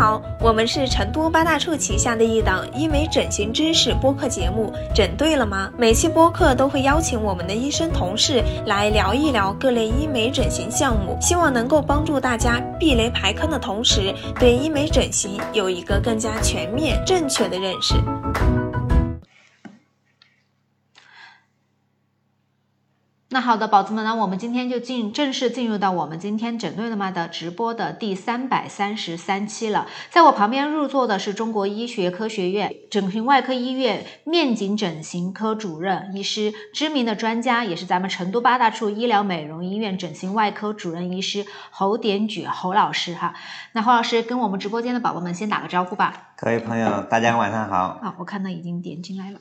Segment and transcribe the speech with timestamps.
[0.00, 5.70] 好，我们是成都八大处旗下的一档医美整形知识播客节目，整对了吗？
[5.76, 17.92] 每期播客都会邀请我们的医生同事来聊一聊各类医美整形项目，希望能够帮助大家避雷排坑的同时，对医美整形有一个更加全面、正确的认识。
[23.32, 29.86] 那好的，宝子们，那我们今天就进正式进入到我们今天整对了吗的直播的第三百三十三期了。
[30.10, 43.34] 在我旁边入座的是中国医学科学院整形外科医院面颈整形科主任医师，知名的专家，也是咱们成都八大处医疗美容医院整形外科主任医师侯典举侯老师哈。
[43.74, 46.32] 那侯老师跟我们直播间的宝宝们先打个招呼吧。
[46.36, 48.00] 各位朋友，大家晚上好。
[48.02, 49.38] 啊，我看到已经点进来了。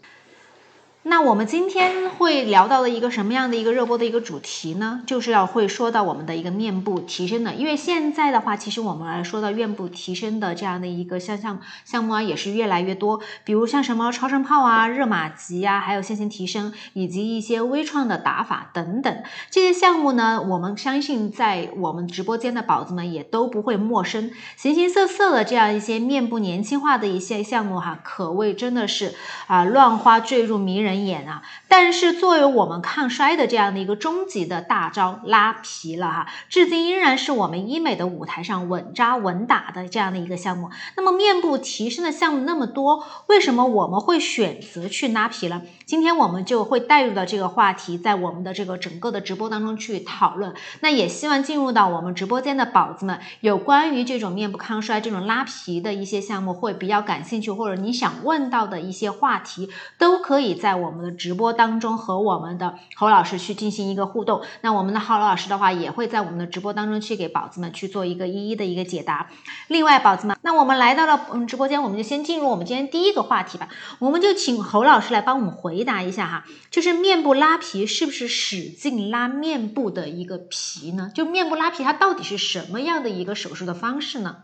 [1.04, 5.02] 那我们今天会聊到的一个什么样的一个热播的一个主题呢？
[5.08, 13.22] 就是要会说到我们的一个面部提升的，因为现在的话，其实我们来说到面部提升的这样的一个项项项目啊，也是越来越多。
[13.46, 24.32] 比如像什么超声炮啊、热玛吉呀，还有线性提升，以及一些微创的打法等等这些项目呢，我们相信在我们直播间的宝子们也都不会陌生。
[24.58, 29.16] 形形色色的这样一些面部年轻化的一些项目哈，可谓真的是
[29.48, 30.89] 啊乱花坠入迷人。
[30.90, 40.70] 人眼啊，但是作为我们抗衰的这样的一个终极的大招拉皮了哈，至今依然是我们医美的舞台上稳扎稳打的这样的一个项目。
[40.98, 45.62] 那么面部提升的项目那么多，为什么我们会选择去拉皮呢？
[45.90, 50.54] 今天我们就会带入到这个话题，在我们的这个整个的直播当中去讨论。
[50.82, 59.68] 那也希望进入到我们直播间的宝子们，有关于这种面部抗衰、这种拉皮的一些项目会比较感兴趣，或者你想问到的一些话题，
[59.98, 60.76] 都可以在。
[60.76, 69.28] 我们的直播当中和我们的侯老师去进行一个互动，那我们的侯老师的话也会在我们的直播当中去给宝子们去做一个一一的一个解答。
[69.68, 73.68] 另外，宝子们，那我们来到了嗯直播间，我们就先进入我们今天第一个话题吧。
[73.98, 81.12] 我们就请侯老师来帮我们回答一下哈，就是面部拉皮是不是使劲拉面部的一个皮呢？
[81.14, 84.44] 就面部拉皮它到底是什么样的一个手术的方式呢？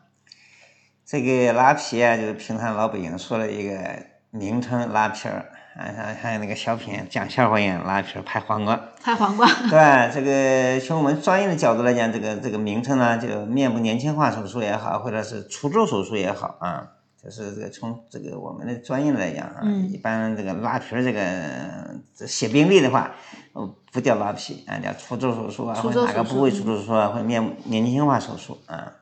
[1.05, 5.51] 这个拉皮啊，就是平常老百姓说的一个名称，拉皮儿。
[5.75, 10.07] 啊，像像那个小品讲笑话一样，拉皮拍黄瓜，拍黄瓜， 对吧？
[10.07, 16.91] 这个从我们专业的角度来讲，这个这个名称呢，就面部年轻化手术也好，或者是除皱手术也好啊，
[17.25, 23.15] 就是这个从这个我们的专业来讲啊，一般这个拉皮儿这个写病历的话，
[23.91, 28.93] 不叫拉皮啊，叫除皱手术啊，或者哪个部位除皱手术啊，或者面部年轻化手术啊。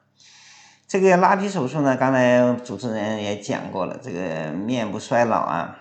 [0.88, 5.78] 这个拉皮手术呢，刚才主持人也讲过了，这个面部衰老啊。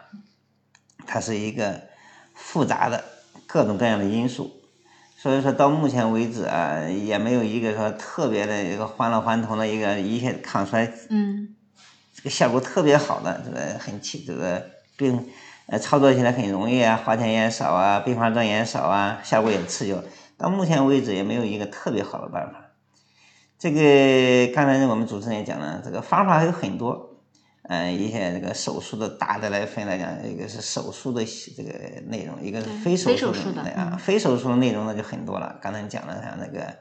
[1.05, 1.81] 它是一个
[2.33, 3.03] 复杂的
[3.47, 4.53] 各种各样的因素，
[5.17, 11.57] 所以说到目前为止啊，也没有一个说特别的一个返老还童的一个一些抗衰，嗯，
[12.23, 14.65] 这个效果特别好的，这个很起这个
[14.97, 15.29] 病
[15.67, 20.03] 呃操作起来很容易啊，花钱也少啊，并发症也少啊，效果也持久。
[20.39, 22.71] 到目前为止也没有一个特别好的办法。
[23.59, 27.11] 这个刚才我们主持人也讲了，这个方法还有很多。
[27.65, 31.25] 嗯，一些这个手术的大的来分来讲，一个是手术的
[31.57, 33.97] 这个内容，一个是非手术的啊。
[34.01, 35.57] 非手术的内容呢就很多了。
[35.63, 36.75] 刚才讲了像那个，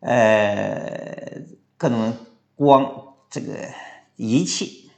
[0.00, 1.42] 呃，
[1.76, 2.16] 各种
[2.56, 2.90] 光
[3.28, 3.52] 这个
[4.16, 4.90] 仪器，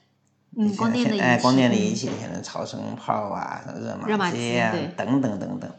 [0.56, 3.65] 嗯，光电的哎，光电的仪器，像超声炮啊、
[4.06, 5.71] 热玛吉啊等等等等，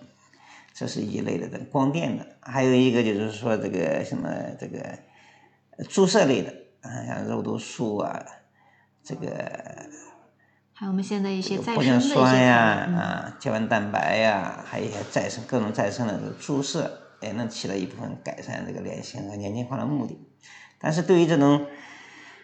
[0.73, 2.25] 这是一类的，这光电的。
[2.41, 4.99] 还有一个就是说这个什么这个
[5.89, 8.25] 注射类的，啊，像肉毒素啊。
[9.03, 9.29] 这个
[10.73, 12.57] 还有我们现在一些再生的酸呀，
[12.93, 20.19] 啊，胶原蛋白呀，还有一些再生各种再生的注射，也能起到一部分改善这个脸型和年轻化的目的。
[20.77, 21.65] 但是对于这种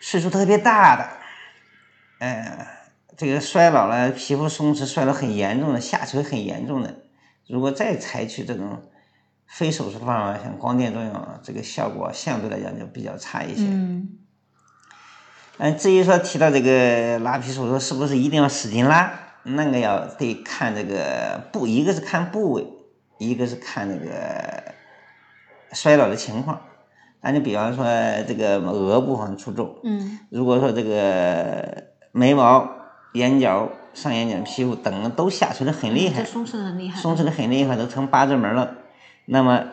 [0.05, 1.09] 岁数特别大的，
[2.19, 2.67] 哎，
[3.15, 6.93] 这个衰老了，皮肤松弛、衰老很严重的、下垂很严重的，
[7.47, 8.81] 如果再采取这种
[9.47, 13.63] 非手术的方法，像光电作用，这个效果相对来讲就比较差一些。
[13.63, 14.09] 嗯。
[15.59, 19.09] 嗯，至于说提到这个拉皮手术是不是一定要使劲拉，
[19.43, 22.67] 那个要得看这个部，一个是看部位，
[23.19, 24.73] 一个是看那个
[25.71, 26.61] 衰老的情况。
[27.23, 27.85] 那你比方说
[28.27, 32.69] 这个额部很出皱，嗯，如果说这个眉毛、
[33.13, 38.75] 眼角、上眼睑皮肤等都下垂的很厉害，松弛的很厉害，松弛的很厉害，都成八字门了，
[39.25, 39.63] 那么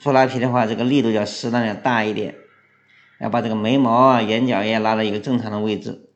[0.00, 2.34] 做拉皮的话，这个力度要适当的大一点。
[3.20, 6.08] 要把这个眉毛啊、眼角也拉到一个正常的位置。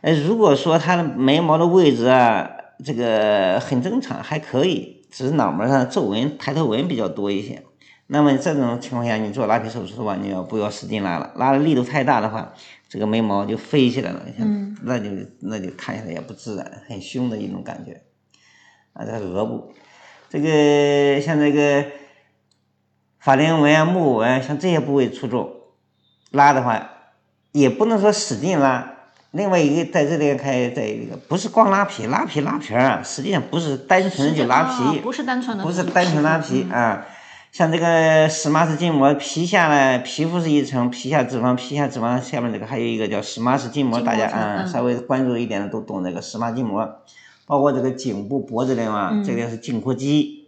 [0.00, 2.50] 呃，如果说他的眉毛的位置啊，
[2.84, 7.62] 这个很正常，还可以，只是脑门上皱纹、抬头纹比较多一些，
[8.12, 11.32] 那么这种情况下，你做拉皮手术的话，你要不要使劲拉了？
[11.36, 12.52] 拉的力度太大的话，
[12.86, 15.08] 这个眉毛就飞起来了，嗯，那就
[15.40, 18.02] 那就看起来也不自然，很凶的一种感觉。
[18.92, 19.72] 啊，这额部，
[20.28, 21.86] 这个像这个
[23.18, 25.72] 法令纹啊、木纹，啊像这些部位出皱，
[26.32, 26.90] 拉的话，
[27.52, 28.90] 也不能说使劲拉。
[29.30, 37.06] 另外一个在这里看，在一个不是光拉皮，拉皮拉皮啊，实际上不是单纯的就拉皮，不是单纯的，不是单纯拉皮啊。
[37.52, 47.02] 像这个史马氏筋膜，皮下呢，皮肤是一层，皮下脂肪，皮下脂肪下面这个还有一个叫史马氏筋膜，大家啊稍微关注一点的都懂这个史马筋膜。
[47.46, 50.46] 包括这个颈部、脖子的嘛，这个是颈阔肌，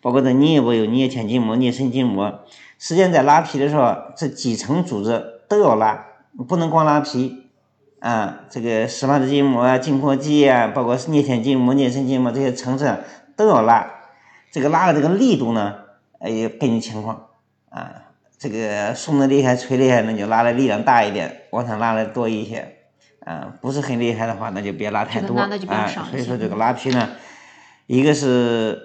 [0.00, 2.44] 包括这颞部有颞前筋膜、颞深筋膜。
[2.78, 6.06] 实际上在拉皮的时候，这几层组织都要拉，
[6.46, 7.46] 不能光拉皮
[7.98, 8.42] 啊。
[8.48, 12.98] 这个史马氏筋膜啊、颈阔肌啊，包括颞前筋膜、颞深筋膜这些层次
[13.34, 13.90] 都要拉。
[14.52, 15.78] 这个拉的这个力度呢？
[16.24, 17.26] 哎，根据情况
[17.68, 17.92] 啊，
[18.38, 22.78] 这个松的厉害、吹厉害，那就拉的力量大一点，往上拉的多一些。
[23.20, 25.48] 啊，不是很厉害的话，那就别拉太多啊。
[26.10, 27.10] 所以说这个拉皮呢，
[27.86, 28.78] 一个是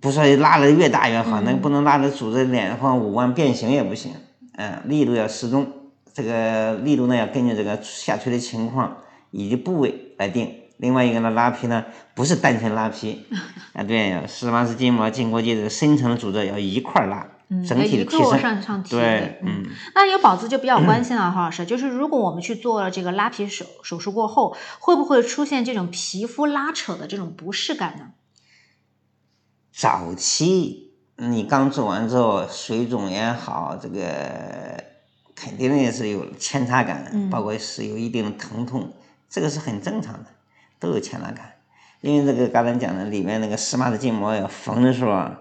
[0.00, 4.12] 不说拉的越大越好，那不能拉的组织脸或五官变形也不行。
[4.56, 5.66] 嗯，力度要适中，
[6.14, 8.98] 这个力度呢要根据这个下垂的情况
[9.30, 10.63] 以及部位来定。
[10.78, 11.84] 另外一个呢，拉皮呢
[12.14, 13.24] 不是单纯拉皮，
[13.74, 17.26] 啊对，史马氏筋膜、筋膜肌这个深层组织要一块拉，
[17.66, 18.82] 整体的提升。
[18.90, 19.64] 对，嗯。
[19.94, 28.06] 那有宝子就比较关 心了，何老师，就是如果我们去做了这个拉皮手手术过后，会不会出现这种皮肤拉扯的这种不适感呢？
[29.72, 34.82] 早期你刚做完之后，水肿也好，这个
[35.36, 38.92] 肯定也是有牵擦感，包括是有一定的疼痛，
[39.30, 40.26] 这个是很正常的。
[40.84, 41.52] 都有牵拉感，
[42.02, 45.40] 因为这个刚才讲的里面那个湿麻的筋膜要缝的时候啊，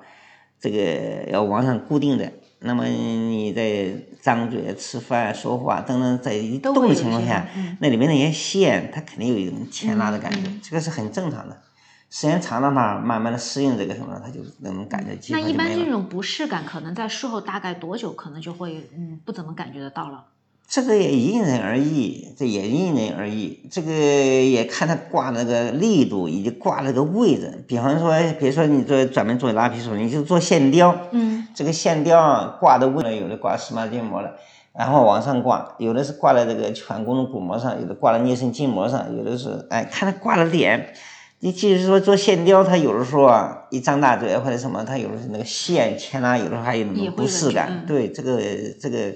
[0.60, 2.32] 这个要往上固定的。
[2.66, 7.46] 那么你在张嘴、吃饭、说话等等，在一动的情况下，
[7.82, 11.62] 那里面那些线它肯定有一种牵拉的感觉，这个是很正常的。
[12.10, 20.24] 时间长了嘛，慢慢的适应这个什么，它就那种感觉那一般这种不适感可能在术后大概多久可能就会嗯不怎么感觉得到了？
[20.68, 23.60] 这个也因人而异，这也因人而异。
[23.70, 27.64] 这个也看他挂那个力度以及挂那个位置。
[27.68, 34.32] 比方说，比如说你做专门做拉皮手术，你就做线雕，嗯，这个线雕啊挂的位置，有的挂湿麻筋膜了，
[34.74, 40.94] 然后往上挂，有的是挂在这个颧骨骨膜上，有的挂在颞深筋膜上，有的是哎，看他挂的点。
[41.42, 47.86] 你即使说做线雕，他有的时候啊一张大嘴或者什么，他有的是那个线牵拉，有的时候还有那种不适感。
[47.86, 48.42] 对，这个
[48.82, 49.14] 这个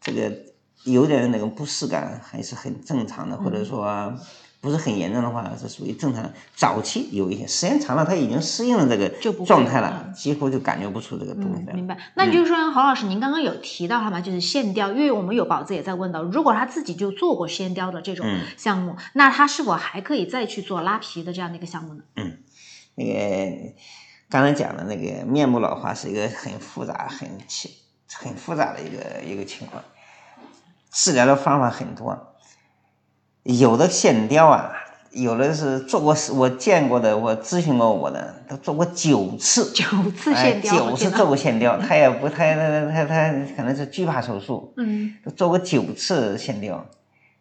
[0.00, 0.32] 这个。
[0.84, 4.12] 有点那种不适感还是很正常的，或者说
[4.60, 6.30] 不是很严重的话，是属于正常。
[6.56, 9.08] 早期有一些，时间长了，他已经适应了这个
[9.44, 11.74] 状态了，几乎就感觉不出这个东西了。
[11.74, 11.98] 明白。
[12.14, 18.26] 那就是说，侯老师，您刚刚有提到哈嘛，就是线雕，因为我们有宝子也在问到，如果他自己就做过线雕的这种
[18.56, 22.02] 项目，那他是否还可以再去做拉皮的这样的一个项目呢？
[22.16, 22.38] 嗯，
[22.94, 23.74] 那个
[24.30, 27.70] 刚才讲的那个面部老化是一个很复杂、很很
[28.30, 29.82] 很复杂的一个一个情况。
[30.94, 32.34] 治疗的方法很多，
[33.42, 34.70] 有的线雕啊，
[35.10, 46.86] 有的是做过，我见过的，我咨询过我的，都做过九次，九次线雕，九次做过线雕，他也不，他他他他可能是惧怕手术，嗯，都做过九次线雕，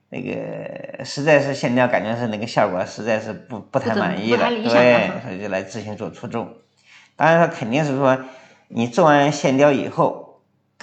[0.10, 6.48] 那个实在是线雕感觉是那个效果实在是不不太满意的，对，所以就来咨询做除皱。
[7.16, 8.18] 当然他肯定是说，
[8.70, 10.23] 你做完线雕以后。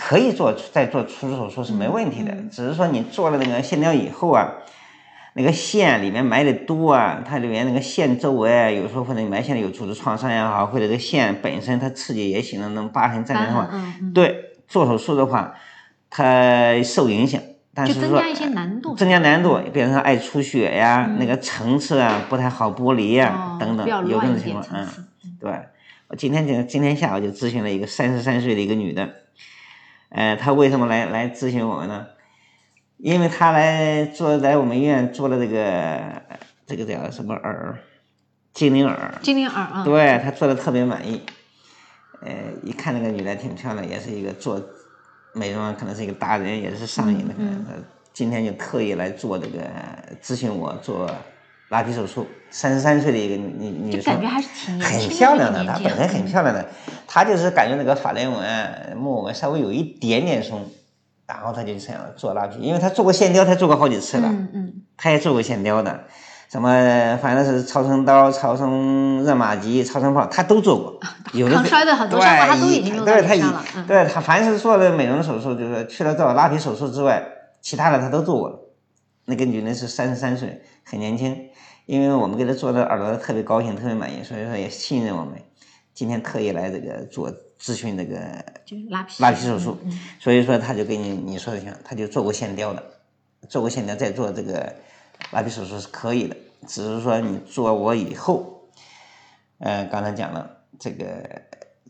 [0.02, 4.50] 可以做再做除皱手术是没问题的，只是说你做了那个线雕以后啊，
[5.34, 13.68] 那个线里面埋的多啊，它里面那个线周围有时候或者埋线的有组织创伤也好，或者这个线本身它刺激也形成那种疤痕粘连的话，
[14.14, 15.54] 对，做手术的话
[16.08, 17.40] 它受影响，
[17.74, 24.88] 但是说增加一些难度，增加难度，比如说爱出血呀，那个层次啊不太好剥离呀等等，有这种情况，嗯，
[25.38, 25.52] 对，
[26.08, 29.06] 我今天就今天下午就咨询了一个三十三岁的一个女的。
[30.10, 32.06] 呃，他为什么来来咨询我们呢？
[32.98, 36.22] 因为他来做来我们医院做了这个
[36.66, 37.78] 这个叫什么耳，
[38.52, 41.22] 精灵耳，精灵耳啊，对他做的特别满意。
[42.22, 44.60] 呃，一看那个女的挺漂亮，也是一个做
[45.32, 47.34] 美容可能是一个达人，也是上瘾的。
[47.38, 47.84] 嗯嗯。
[48.12, 49.60] 今天就特意来做这个
[50.22, 51.10] 咨询我做。
[51.70, 55.64] 拉皮手术，三十三岁的一个女女生，感觉还是挺很漂亮的。
[55.64, 56.68] 她本身很漂亮的，
[57.06, 60.68] 她就是感觉那个法令纹、木纹稍微有一点点松，
[61.26, 64.28] 然后她就想做拉皮，因为她做过线雕，她做过好几次了。
[64.28, 64.72] 嗯嗯。
[64.96, 66.00] 她也做过线雕的，
[66.50, 71.00] 什么反正是超声刀、超声热玛吉、超声炮，她都做过。
[71.32, 73.64] 有的抗衰的很多项目他都已经用上了。
[73.76, 77.22] 嗯，对她凡是做的美容手术，就是除了做拉皮手术之外，
[77.62, 78.58] 其他的她都做过了。
[79.26, 81.49] 那个女人是三十三岁，很年轻，
[81.90, 85.34] 因为我们给他做的耳朵特别高兴，特别满意，所以说也信任我们。
[85.92, 87.28] 今天特意来这个做
[87.60, 88.16] 咨询这个
[88.64, 92.80] 就是拉皮拉皮手术，嗯所以说他就跟你你说的像，他就做过线雕的，
[93.48, 94.72] 做过线雕再做这个
[95.32, 98.70] 拉皮手术是可以的，只是说你做我以后，
[99.58, 101.04] 呃，刚才讲了这个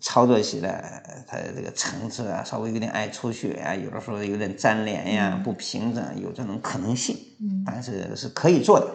[0.00, 7.62] 操作起来，它这个层次啊，稍微有点爱出血呀、有的时候有点粘连呀、不平整，有这种可能性，嗯。
[7.66, 8.90] 但是是可以做的。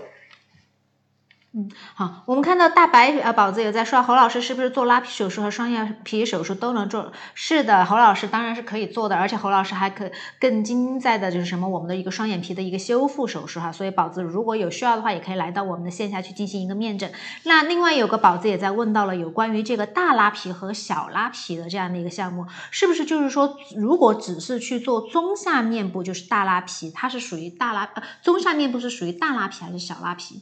[1.58, 7.14] 嗯好，我们看到大白呃宝子也在说，侯老师是不是做拉皮手术和双眼皮手术都能做？
[7.34, 13.72] 是的，侯老师当然是可以做的，而且侯老师还可更精在的就是什么我们的一个双眼皮的一个修复手术哈。
[13.72, 17.10] 所以宝子如果有需要的话，也可以来到我们的线下去进行一个面诊。
[17.44, 30.42] 那另外有个宝子也在问到了有关于这个大拉皮和小拉皮的这样的一个项目，是不是就是说，如果只是去做中下面部就是大拉皮，它是属于大拉呃中下面部是属于大拉皮还是小拉皮？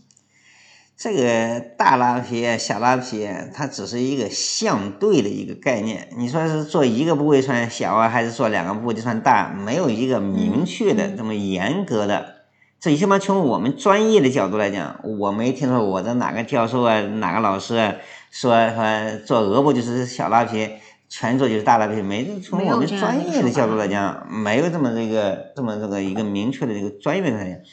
[0.95, 6.07] 这个大拉皮、小拉皮，它只是一个相对的一个概念。
[6.15, 9.51] 你说是做一个部位算小啊，还是做两个部位就算大？
[9.51, 12.35] 没有一个明确的这么严格的。
[12.79, 17.95] 最起码从我们专业的角度来讲，我没听说我的哪个教授啊、哪个老师啊
[18.29, 20.69] 说说做额部就是小拉皮，
[21.09, 22.01] 全做就是大拉皮。
[22.01, 27.63] 没从我们专业的角度来讲，没有这么这个这么这个一个明确的这个专业的概念。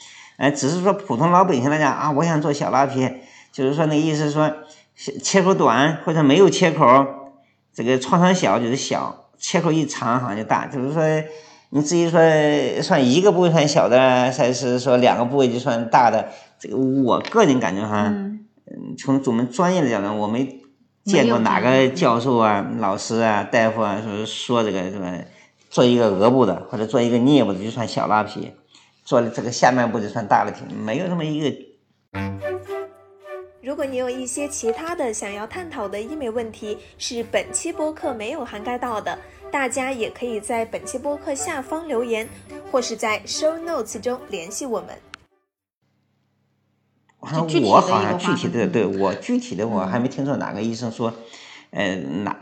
[0.41, 3.07] 哎，只是说普通老百姓来讲啊，我想做小拉皮，
[3.51, 4.51] 就是说那个意思是说
[4.95, 7.05] 切口短或者没有切口，
[7.71, 10.65] 这个创伤小就是小，切口一长好像就大。
[10.65, 11.03] 就是说
[11.69, 12.19] 你至于说
[12.81, 20.59] 算一个部位算小的，还是说两个部位就算大的，这个我个人感觉哈，嗯，嗯从我们专业的角度，我没
[21.05, 25.19] 见过哪个教授啊、老师啊、大夫啊说说这个什么
[25.69, 28.51] 做一个额部的或者做一个颞部的就算小拉皮。
[29.03, 31.55] 做了这个下半部就算大了挺，没有那么一个
[33.61, 39.17] 如果你有一些其他的想要探讨的医美问题，是本期播客没有涵盖到的，
[39.51, 42.27] 大家也可以在本期播客下方留言，
[42.71, 44.89] 或是在 show notes 中联系我们。
[47.19, 51.13] 我好像具体的，对我具体的我还没听说哪个医生说，
[51.69, 52.35] 呃，哪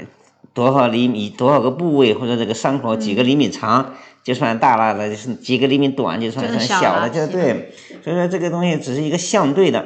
[0.53, 7.73] 多少厘米多少个部位或者这个伤口几个厘米长就算大了的，就是几个厘米短就算算小的，就对。
[8.03, 9.85] 所以说这个东西只是一个相对的，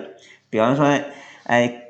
[0.49, 0.85] 比方说，
[1.43, 1.82] 哎。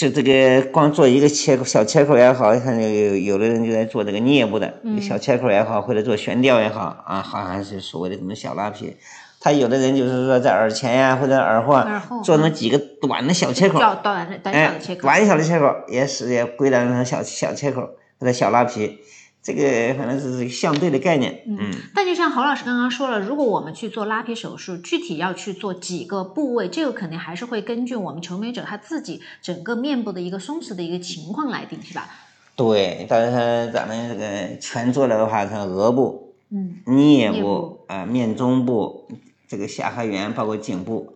[0.00, 4.98] 就这个光做一个切口小切口也好，看有有有的人就在做这个颞部的、嗯。
[4.98, 8.96] 小切口也好，或者做悬吊也好啊，好像是所谓的什么小拉皮。
[9.40, 17.82] 他有的人就是说在耳前呀、或者耳后啊做那么几个短的小切口，较短短小哎的切，口，短小的切口也是也归纳成小小切口
[18.18, 19.00] 或者小拉皮，
[19.42, 21.72] 这个反正是相对的概念，嗯。
[21.94, 32.08] 但就像侯老师刚刚说了，如果我们去做拉皮手术，具体要去做几个部位，这个肯定还是会根据我们求美者他自己整个面部的一个松弛的一个情况来定，是吧？
[32.56, 37.78] 对，但是咱们这个全做了的话，像额部、嗯，颞部。
[37.90, 39.08] 啊、面中部、
[39.48, 41.14] 这个下颌缘，包括颈部，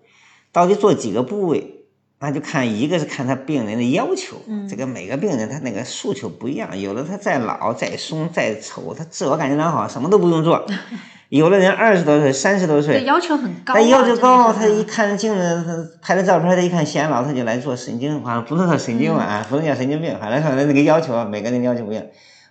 [0.50, 1.83] 到底做几个部位，
[2.20, 10.64] 那就看一个是看他病人的要求，嗯这个每个病人他那个诉求不一样，有的他再老再松再丑，他自我感觉良好，什么都不用做；
[11.28, 22.04] 有的人二十多岁、三十多岁对，，要求很高啊、他要求高，他一看镜子，他拍的照片，他一看显老，他就来做神经，好像不是说神经吧，啊不是叫神经病，反正说那个要求啊，每个人要求不一样。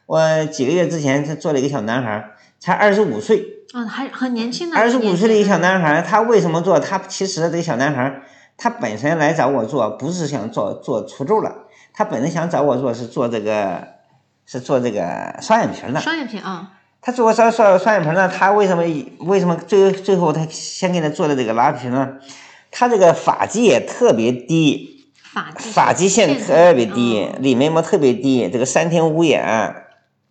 [0.05, 3.41] 我几个月之前，他做了一个小男孩，才二十五岁，
[3.73, 6.77] 嗯，还很年轻的，二十五岁的一个小男，男孩，他为什么做？
[6.77, 8.22] 他其实这个小男孩，
[8.57, 11.53] 他本身来找我做，不是想做做除皱了，
[11.93, 13.87] 他本身想找我做是做这个，
[14.45, 15.99] 是做这个双眼皮的。
[15.99, 18.83] 双眼皮啊，他做双双双眼皮呢，他为什么
[19.19, 22.17] 为什么最最后他先给他做的这个拉皮呢？
[22.71, 29.75] 他这个发际也特别低，发际发际线特别低，嗯里眉毛特别低，这个三庭五眼，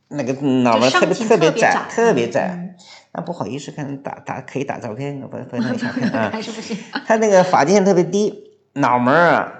[0.09, 2.75] 那个脑门特别特别窄特别窄，
[3.15, 6.31] 那不好意思，看打打可以打照片，不不能照片啊。
[6.33, 6.77] 还是不行。
[7.07, 9.53] 他那个发际线特别低，脑门儿啊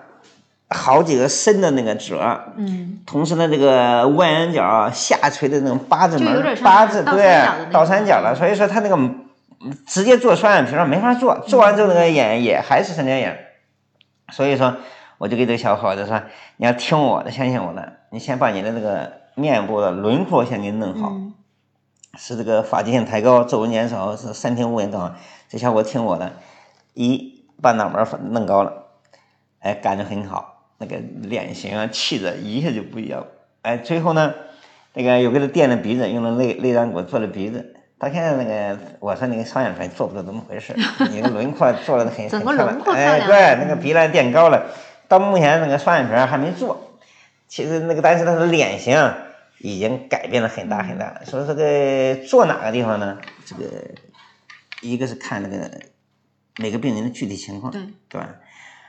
[0.71, 13.39] 好几个深的那个褶儿，嗯，同时呢，这个外眼角啊下垂的那种八字门八字对倒三角了，所以说他那个嗯直接做双眼皮儿没法做，做完之后那个眼也还是三角眼，
[14.33, 14.75] 所以说
[15.19, 16.23] 我就给这个小伙子说，
[16.57, 21.35] 你要听我的，相信我的，你先把你的那个面部的轮廓先给弄好，嗯
[22.19, 25.15] 是这个发际线抬高，皱纹减少，是三庭五眼正好。
[25.49, 26.33] 这小伙听我的，
[26.95, 28.85] 一把脑门儿弄高了，
[29.61, 33.25] 哎，感觉很好，那个脸型啊、气质一下就不一样。
[33.63, 34.35] 哎，最后呢，
[34.93, 37.77] 那个又给他垫了鼻子，用了内内脏骨做了鼻子。
[37.99, 40.75] 到现在那个，我说那个双眼皮做不做怎么回事？
[41.11, 44.67] 你的轮廓做的很很漂亮，哎，对，那个鼻梁垫高了。
[45.09, 46.91] 到目前那个双眼皮还没做，
[47.49, 48.97] 其实那个但是他的脸型
[49.63, 51.23] 已经改变了很大很大。
[51.25, 53.19] 所以这个做哪个地方呢？
[53.47, 53.65] 这个
[54.83, 55.71] 一个是看那个
[56.59, 58.29] 每个病人的具体情况，对对吧？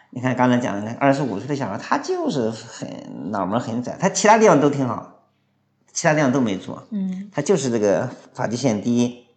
[0.09, 5.11] 你看刚才讲的那二十五岁的小孩，他就是很脑门很窄，他其他地方都挺好。
[5.95, 9.27] 其他地方都没做，嗯，他就是这个发际线低，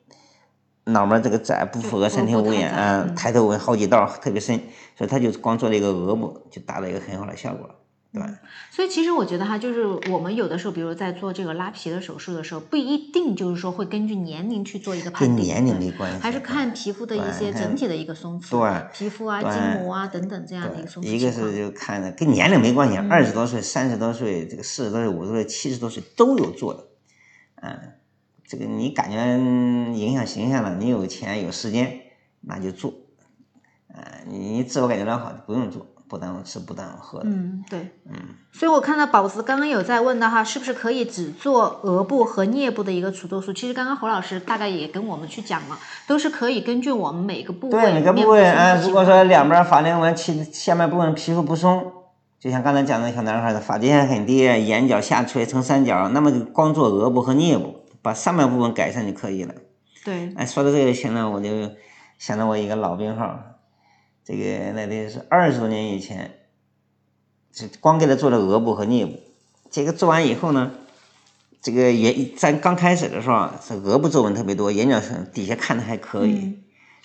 [0.85, 4.59] 脑门这个窄，不符合身体五眼嗯，抬头纹好几道特别深，
[4.97, 7.69] 所以他就光做了一个额部，就达到一个很好的效果。
[8.17, 8.25] 对，
[8.71, 26.85] 所以其实我觉得哈，就是我们有的时候，比如在做这个拉皮的手术的时候，不一定就是说会根据年龄去做一个判定，跟年龄没关系，还是看皮肤的一些整体的一个松弛，对，皮肤啊、筋膜啊等等这样的一个松弛一个是就看的跟年龄没关系，二十多岁、三十多岁、这个四十多岁、五十多岁、七十多岁都有做的，
[27.57, 27.93] 嗯，
[28.47, 29.19] 这个你感觉
[29.95, 32.01] 影响形象了，你有钱有时间
[32.41, 32.95] 那就做，
[33.89, 35.87] 嗯，你自我感觉良好就不用做。
[36.09, 37.27] 不耽误吃，不耽误喝的。
[37.29, 38.15] 嗯，对，嗯，
[38.53, 43.53] 所以我看到宝子刚刚有在问的哈，是不是可以只做额部和颞部的一个除皱术？
[43.53, 47.83] 其实刚刚侯老师大概也跟我们去讲了，都是可以根据我们每个部位。
[47.83, 51.93] 对每个部位啊，如果说两边法令纹、其下面部分皮肤不松，
[52.39, 59.55] 就像刚才讲的小男孩的发际线很低，眼角下垂成三角，那么就光做额部和颞部，把上面部分改善就可以了。
[60.05, 61.49] 对，哎，说到这个，行了我就
[62.17, 63.37] 想到我一个老病号。
[64.27, 66.33] 这个那得是二十多年以前，
[67.53, 69.21] 这光给他做了额部和颞部。
[69.71, 70.73] 这个做完以后呢，
[71.63, 75.01] 这个眼咱刚开始的时候啊，这额部皱纹特别多，眼角
[75.33, 76.59] 底下看的还可以。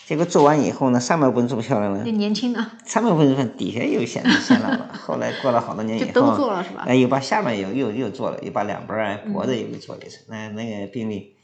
[0.07, 4.89] 结果做完以后呢，上面部分做漂亮了，年轻的上面部分底下又显显老了。
[4.91, 6.85] 后来过了好多年以后，都做了是吧？
[6.87, 10.21] 哎，又把下面又又又做了，又把两边儿脖子又给做了一次。
[10.27, 11.35] 那那个病例，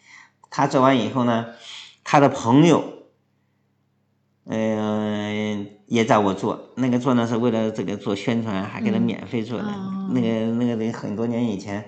[0.49, 1.45] 他做完以后呢，
[2.03, 2.96] 他的朋友。
[4.49, 9.65] 嗯，也找我做，那个做呢是为了这个做宣传，还给他免费做的。
[10.11, 11.83] 那个那个人很多年以前，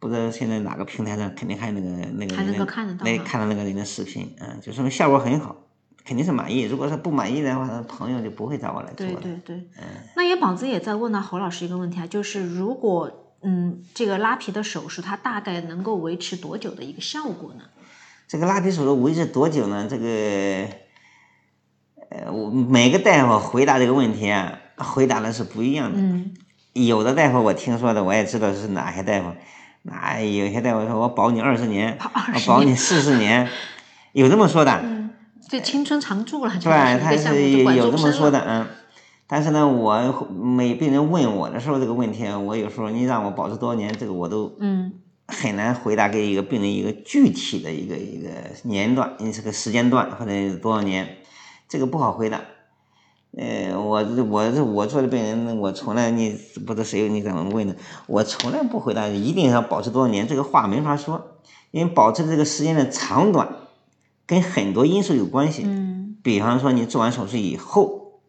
[0.00, 5.54] 不知道现在哪个平台上肯定还那个那个还能够看得到，那看到那个人的视频，嗯，就说明效果很好，
[6.04, 6.62] 肯定是满意。
[6.62, 9.84] 如果说不满意的话，朋友就不会找我来做对对对，嗯。
[10.16, 17.62] 那也宝子也在问到侯老师一个问题啊，就是如果嗯这个拉皮的手术，它大概能够维持多久的一个效果呢？
[18.26, 19.86] 这个拉皮手术维持多久呢？
[19.88, 20.84] 这个。
[22.24, 25.98] 呃，我每个大夫回答这个问题啊，回答的是不一样的。
[25.98, 26.32] 嗯。
[26.72, 29.32] 有的大夫我听说的，我也知道是哪些大夫。
[29.82, 31.96] 那有些大夫说我保你二十年，
[32.34, 33.48] 我保你四十年，
[34.12, 34.80] 有这么说的。
[34.82, 35.10] 嗯。
[35.48, 36.52] 这青春常驻了。
[36.62, 38.66] 对，他是有这么说的，嗯。
[39.26, 44.92] 但是呢，我每病人问我的时候这个问题，我有时候你让我保持多少年，这个我都嗯
[45.28, 48.28] 很难回答给一个病人一个具体的一个一个
[48.64, 51.08] 年段，你这个时间段或者多少年。
[51.68, 52.40] 这个不好回答，
[53.36, 57.76] 呃，我我我做的病人，我从来你不知道谁你怎么问的，
[58.06, 61.38] 我从来不回答一定要保持多少年，这个话没法说，
[61.70, 63.48] 因为保持这个时间的长短
[64.26, 65.64] 跟很多因素有关系。
[65.66, 68.20] 嗯，比方说你做完手术以后，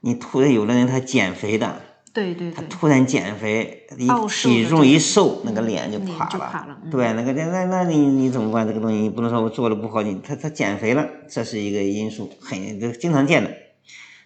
[0.00, 1.80] 你突然有的人他减肥的。
[2.14, 6.78] 对对对，他突然减肥，一体重一瘦，那个脸就垮了。
[6.88, 8.64] 对，那个那那那你你怎么办？
[8.66, 13.50] 这个东西你不能说我做的不好，你他他减肥了，这是一个因素，很这经常见的。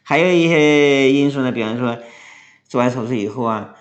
[0.02, 1.98] 还有一些因素呢，比方说
[2.68, 3.74] 做完手术以后啊，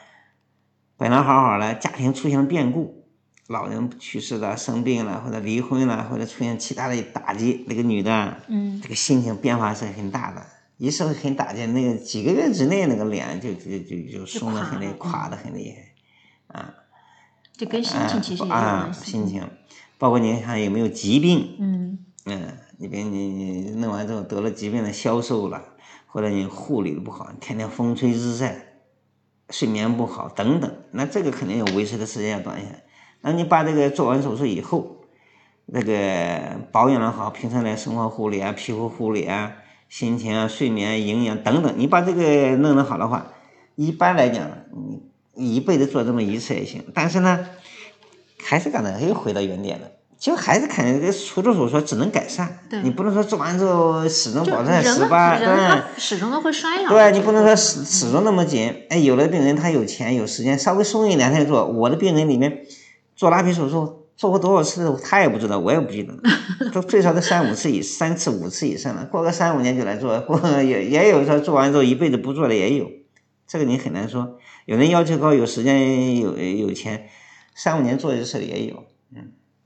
[0.96, 3.10] 本来好好的，家庭出现了变故，
[3.48, 10.46] 老人去世了、生病了，或者离婚了，或者出现其他的打击，那个女的，嗯，这个心情变化是很大的。
[10.78, 16.74] 一受很打击，那个几个月之内，那个脸就就就就松的很厉害，垮的很厉害，啊，
[17.54, 19.50] 就跟心情其实也啊，心情，
[19.98, 25.64] 包括你看有没有疾病，嗯，嗯，你别你你弄完之后得了疾病的消瘦了，
[26.06, 28.76] 或者你护理的不好，天天风吹日晒，
[29.50, 32.84] 睡眠不好等等，那这个肯定要维持的时间要短一些。
[33.22, 34.98] 那你把这个做完手术以后，
[35.66, 39.56] 那个保养的好，平常的生活护理啊，皮肤护理啊。
[39.90, 43.28] 心情啊、睡眠、营养等等，你把这个弄得好的话，
[43.76, 44.48] 一般来讲，
[45.34, 46.84] 你一辈子做这么一次也行。
[46.94, 47.48] 但是呢，
[48.44, 49.88] 还是刚才又回到原点了，
[50.20, 56.90] 就还是看这个除皱手术只能改善，你不能说做完之后始终保持在十八，对，始终都会衰老。
[56.90, 58.74] 对，你不能说始始终那么紧。
[58.90, 61.66] 哎，有的病人他有钱有时间，稍微松一点他就做。
[61.66, 62.66] 我的病人里面
[63.16, 66.20] 做拉皮手术做过多少次，他也不知道，我也不记得了，
[66.74, 69.06] 都最少得三五次以三次五次以上了。
[69.06, 72.90] 过个三五年就来做，过也也有说做完之后一辈子不做的也有，
[73.48, 74.40] 这个你很难说。
[74.66, 77.08] 有人要求高，有时间有有钱，
[77.54, 78.84] 三五年做一次的也有，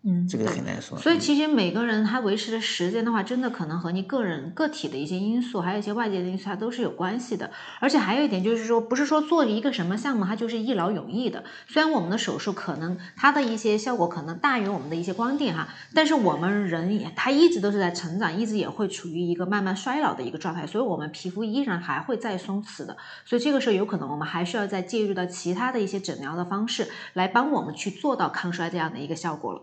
[0.03, 0.11] 嗯。
[0.21, 0.97] 嗯，这个很难说。
[0.97, 7.51] 所以其实每个人他维持的时间的话，真的可能和你个人个体的一些因素，还有一些外界的因素，它都是有关系的。
[7.79, 11.43] 而且还有一点就是说，不是说做一个什么项目，它就是一劳永逸的。
[11.67, 22.97] 虽然我们的手术可能它的一些效果可能大于我们的一些光电哈，但是我们人也他一直都是在成长，一直也会处于一个慢慢衰老的一个状态，所以我们皮肤依然还会再松弛的。
[23.23, 29.61] 所以这个时候有可能我们还需要再介入到其他的一些诊疗的方式，来帮我们去做到抗衰这样的一个效果了。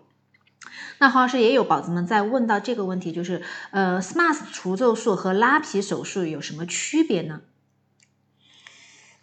[1.00, 3.40] 那黄老师也有宝子们在问到这个问题，就是
[3.70, 7.40] 呃，SMAS 除皱术和拉皮手术有什么区别呢？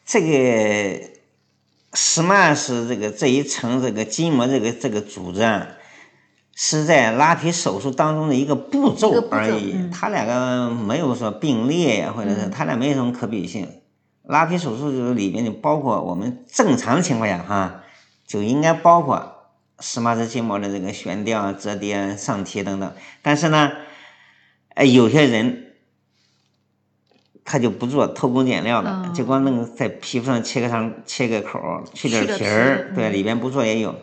[0.05, 1.09] 这个
[1.91, 5.67] SMAS 这个这一层这个筋膜这个这个组织啊，
[6.55, 13.67] 是在拉皮手术当中的一个步骤而已，它两个没有说并列呀，或者是它俩没有什么可比性。
[14.23, 17.83] 拉皮手术就是里面就包括我们正常情况下哈，
[18.25, 19.34] 就应该包括。
[19.79, 23.71] 司马氏筋膜的这个悬吊、折叠、上提等等，但是呢，
[24.69, 25.73] 哎，有些人
[27.43, 33.95] 他就不做偷工减料的，就光那个在皮肤上切个上切个口，去点皮儿，对，里边不做也有。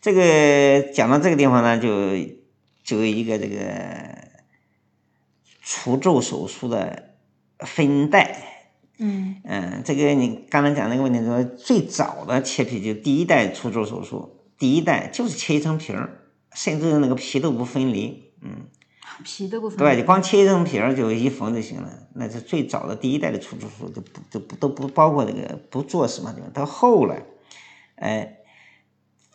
[0.00, 2.16] 这个讲到这个地方呢，就
[2.84, 3.58] 就有一个这个
[5.62, 7.16] 除皱手术的
[7.58, 8.52] 分代。
[8.98, 14.35] 嗯嗯，这个你刚才讲那个问题说，最早的切皮就第一代除皱手术。
[14.58, 18.66] 第一代就是切一层皮儿，甚至那个皮都不分离，嗯，
[19.22, 21.90] 皮都不分离，对，就光切一层皮儿就一缝就行了。
[22.14, 26.40] 那是最早的第一代的除皱术，都不都不都不包括这个不做什么的。
[26.54, 27.22] 到后来，
[27.96, 28.38] 哎，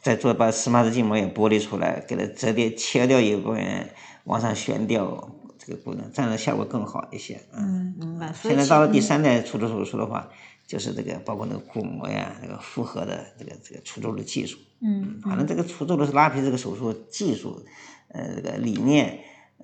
[0.02, 3.90] 再做把司马氏筋膜也剥离出来，给它折叠切掉一部分，
[4.24, 7.40] 往上悬吊，这个功能这样的效果更好一些。
[7.54, 8.34] 嗯，明白。
[8.34, 10.30] 现在到了第三代除皱手术的话，
[10.72, 14.58] 就是这个包括那个鼓膜呀，那个复合的这个这个除皱的技术。
[14.80, 17.62] 嗯，反正这个除皱的是拉皮这个手术技术，
[18.08, 19.20] 呃，这个理念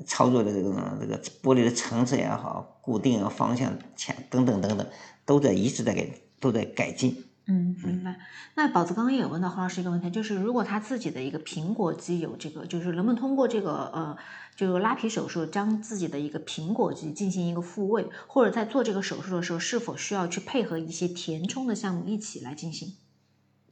[0.06, 4.86] 操作的这个这个玻璃的层次也好，固定啊方向前等等等等，
[5.24, 7.24] 都在一直在给都在改进。
[7.49, 8.19] 嗯，明白。
[8.55, 14.17] 那宝子刚刚也有问到黄老师一个问题，就是如果他自己的一个苹果肌有这个，就是能不能通过这个呃，
[14.53, 22.95] 就是拉皮手术将自己的一个苹果肌进行一个复位，或者在做这个手术的时候，是否需要去配合一些填充的项目一起来进行？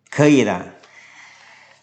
[0.09, 0.75] 可以的。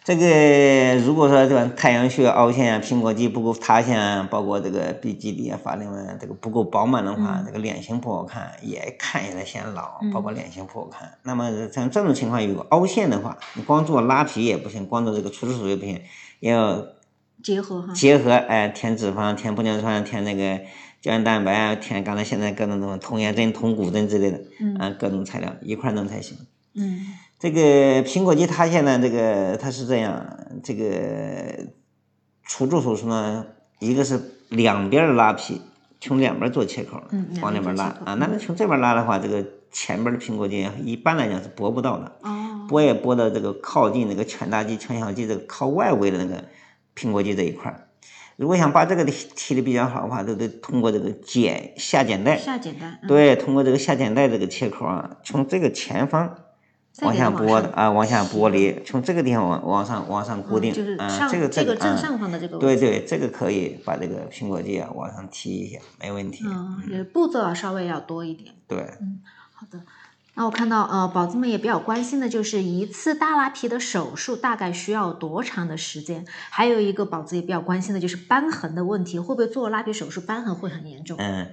[0.04, 11.18] 这个如果说对吧，太阳穴凹陷啊，苹果肌不够塌陷啊，包括这个鼻基底啊、法令纹这个不够饱满的话，这个脸型不好看，也看起来显老，包括脸型不好看。
[11.22, 16.00] 那么像这种情况有凹陷的话，你光做拉皮也不行，光做这个除皱手术也不行，
[16.40, 16.84] 要
[17.40, 20.58] 结合哈，结合哎，填脂肪、填玻尿酸、填那个
[21.00, 26.36] 胶原蛋白啊，填刚才现在各种什么童颜针、童骨针之类的，嗯，各种材料一块弄才行。
[26.74, 27.06] 嗯。
[27.42, 30.24] 这个苹果肌塌陷呢，这个它是这样，
[30.62, 31.66] 这个
[32.44, 33.44] 除皱手术呢，
[33.80, 35.60] 一个是两边拉皮，
[36.00, 37.02] 从两边做切口，
[37.40, 38.14] 往两边拉啊。
[38.14, 42.12] 那从这边拉的话，这个前边的苹果肌一般来讲是剥不到的，
[42.68, 46.44] 剥也剥到这个靠近那个犬大肌、犬小肌这个靠外围的那个
[46.94, 47.76] 苹果肌这一块。
[48.36, 56.36] 如果想把这个提的比较好的话，都得通过这个剪下剪带，下剪带，对，通过这个下剪带这个切口啊，从这个前方。
[57.00, 66.44] 往下剥的啊，往下剥离，从这个地方往往上往上固定，啊，这个这个正上方的这个，对对，这个可以把这个苹果肌啊往上提一下，没问题。
[66.46, 68.54] 嗯，步骤啊稍微要多一点。
[68.68, 69.20] 对，嗯，
[69.54, 69.80] 好的。
[70.34, 76.24] 那我看到呃，宝子们也比较关心的就是一次大拉皮的手术大概需要多长的时间？
[76.50, 81.16] 还有一个宝子也比较关心的就是瘢痕的问题，会不会做拉皮手术瘢痕会很严重？
[81.18, 81.50] 嗯，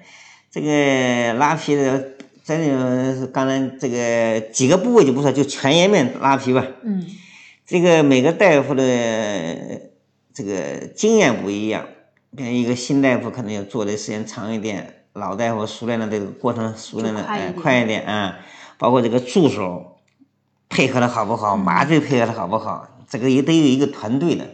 [0.52, 2.12] 这个拉皮的。
[2.58, 6.66] 这个刚才这个几个部位就不说，就全颜面拉皮吧。
[6.82, 7.06] 嗯，
[7.66, 8.84] 这个每个大夫的
[10.34, 11.86] 这个经验不一样，
[12.36, 18.40] 比如一个新大夫可能要做的时间长一点，老大夫熟练的这个过程熟练的哎快一点啊。
[18.78, 19.98] 包括这个助手
[20.70, 24.48] 配合的好不好，麻醉配合的好不好，这个也得有一个团队的。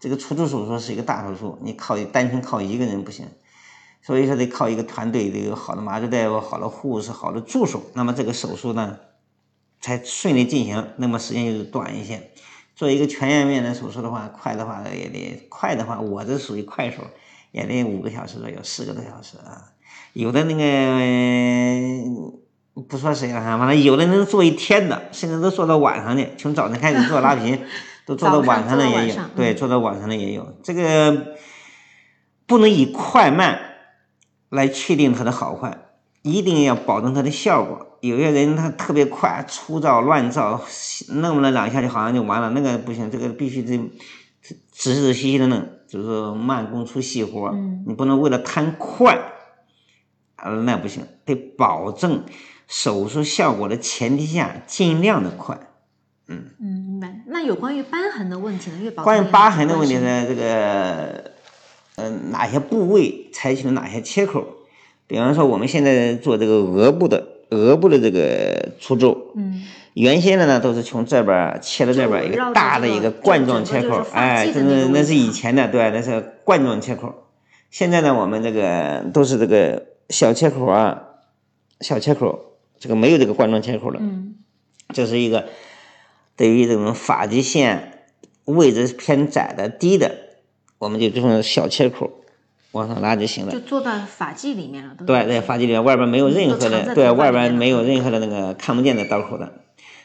[0.00, 3.26] 这个除皱手术是一个大手术，你靠单纯靠一个人不行。
[4.06, 8.98] 所以说得靠一个团队，得有好的麻醉大夫、好的护士、好的助手，那么这个手术呢
[9.80, 12.30] 才顺利进行，那么时间就是短一些。
[12.76, 16.98] 做一个全颜面的手术的话，快的话也得快的话，我这属于快手，
[17.50, 19.72] 也得五个小时左右，四个多小时啊。
[20.12, 20.62] 有的那个
[22.88, 27.58] 不说谁了哈，反正有的能做一天的，甚至都做到晚上的，从早晨开始做拉皮，
[28.06, 30.56] 都做到晚上的也有，对，做到晚上的也有。
[30.62, 31.34] 这个
[32.46, 33.58] 不能以快慢
[34.56, 35.78] 来确定它的好坏，
[36.22, 37.86] 一定要保证它的效果。
[38.00, 40.60] 有些人他特别快，粗糙乱造，
[41.08, 43.76] 弄了两下就好像就完了，那个不行，这个必须得
[44.40, 47.52] 仔仔细细的弄，就是慢工出细活。
[47.86, 49.18] 你不能为了贪快，
[50.36, 52.24] 啊，那不行，得保证
[52.68, 55.58] 手术效果的前提下，尽量的快。
[56.28, 57.22] 嗯嗯，明白。
[57.26, 58.90] 那有关于疤痕的问题呢？
[59.02, 60.26] 关于疤痕的问题呢？
[60.28, 61.32] 这个，
[61.96, 64.44] 嗯，哪些部位采取了哪些切口？
[65.06, 69.62] 比方说，我们现在做这个额部的额部的这个除皱，嗯，
[69.94, 77.26] 原先的呢都是从这边切到这边一个大的一个冠状切口，哎，这是那是以前的，对，那是冠状切口。
[77.70, 81.02] 现在呢，我们这个都是这个小切口啊，
[81.80, 84.36] 小切口，这个没有这个冠状切口了，嗯，
[84.92, 85.46] 这是一个。
[86.38, 88.02] 对于这种发际线
[88.44, 90.14] 位置偏窄的、低的，
[90.78, 92.10] 我们就这种小切口
[92.72, 93.52] 往上拉就行了。
[93.52, 99.52] 就做到发际里面了，对，在发际里面，外边没有任何的，对外边没有任何的那个看不见的刀口的。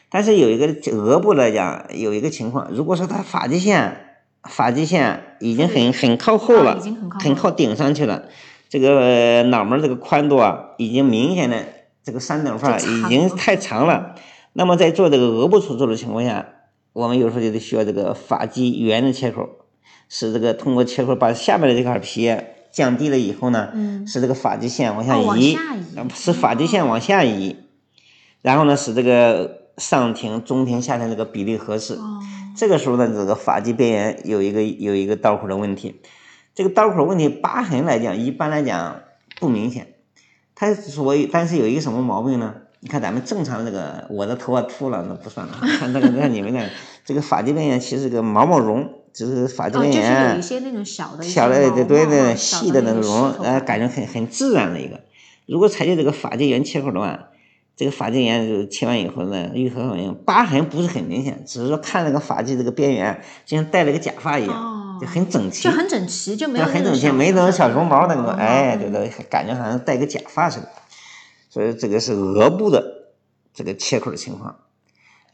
[0.08, 8.24] 但是有一个额部来讲，有一个情况，如果说他发际线发际线已经很很靠后了，已经很靠很靠顶上去了，
[8.68, 11.64] 这个脑门这个宽度啊，已经明显的
[12.02, 14.14] 这个三等份已经太长了。
[14.54, 16.46] 那么在做这个额部除皱的情况下，
[16.92, 19.48] 我们有时候就得需要这个发际圆的切口，
[20.14, 22.36] 使这个通过切口把下面的这块皮
[22.70, 23.72] 降低了以后呢，
[24.06, 25.56] 使这个发际线往下移，
[26.14, 27.56] 使发际线往下移，
[28.42, 31.98] 然后呢，使这个上庭、中庭、下庭这个比例合适。
[32.54, 36.02] 这个时候呢，这个发际边缘有一个有一个刀口的问题，
[36.54, 39.00] 这个刀口问题疤痕来讲，一般来讲
[39.40, 39.94] 不明显，
[40.54, 42.56] 它所以但是有一个什么毛病呢？
[42.80, 45.58] 你看咱们正常的这个，我的头发秃了那不算了。
[45.78, 46.68] 看 那个，看你们那
[47.02, 55.00] 这个发际边缘其实个毛毛绒，就是发际边缘，有一些那种小的，小的对对对，细的那种绒，呃，感觉很很自然的一个。
[55.46, 57.28] 如果采取这个发际缘切口的话，
[57.76, 70.68] 这个发际缘就切完以后呢，愈合反应，疤痕不是很明显，只是说看那个发际这个边缘，就像戴了个假发一样，就很整齐，就很整齐，就没有很整齐，没那种小绒毛那种，哎，对对，感觉好像戴个假发似的。
[71.50, 73.12] 所以这个是额部的
[73.52, 74.56] 这个切口的情况，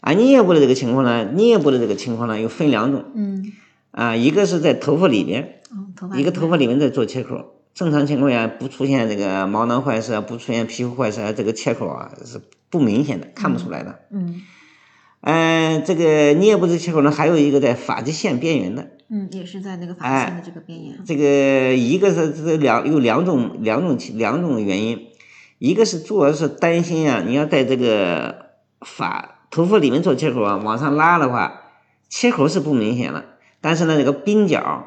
[0.00, 3.52] 啊，颞部的这个情况呢，颞部的这个情况呢又分两种，嗯，
[3.98, 5.60] 啊，一个是在头发里边，
[5.96, 14.40] 头发一个头发里面在做切口，正常情况下不出现这个毛囊坏死，不出现皮肤坏死，这个切口啊是不明显的，看不出来的，嗯，
[15.22, 25.08] 嗯，这个颞部的切口呢，还有一个在发际线边缘的，嗯，也是在那个发际线的这个边缘，这个一个是这两有两种两种两种原因。
[25.58, 28.50] 一个是主要是担心啊，你要在这个
[28.82, 31.62] 发头发里面做切口啊，往上拉的话，
[32.08, 33.24] 切口是不明显了，
[33.68, 34.82] 但是呢，这个鬓角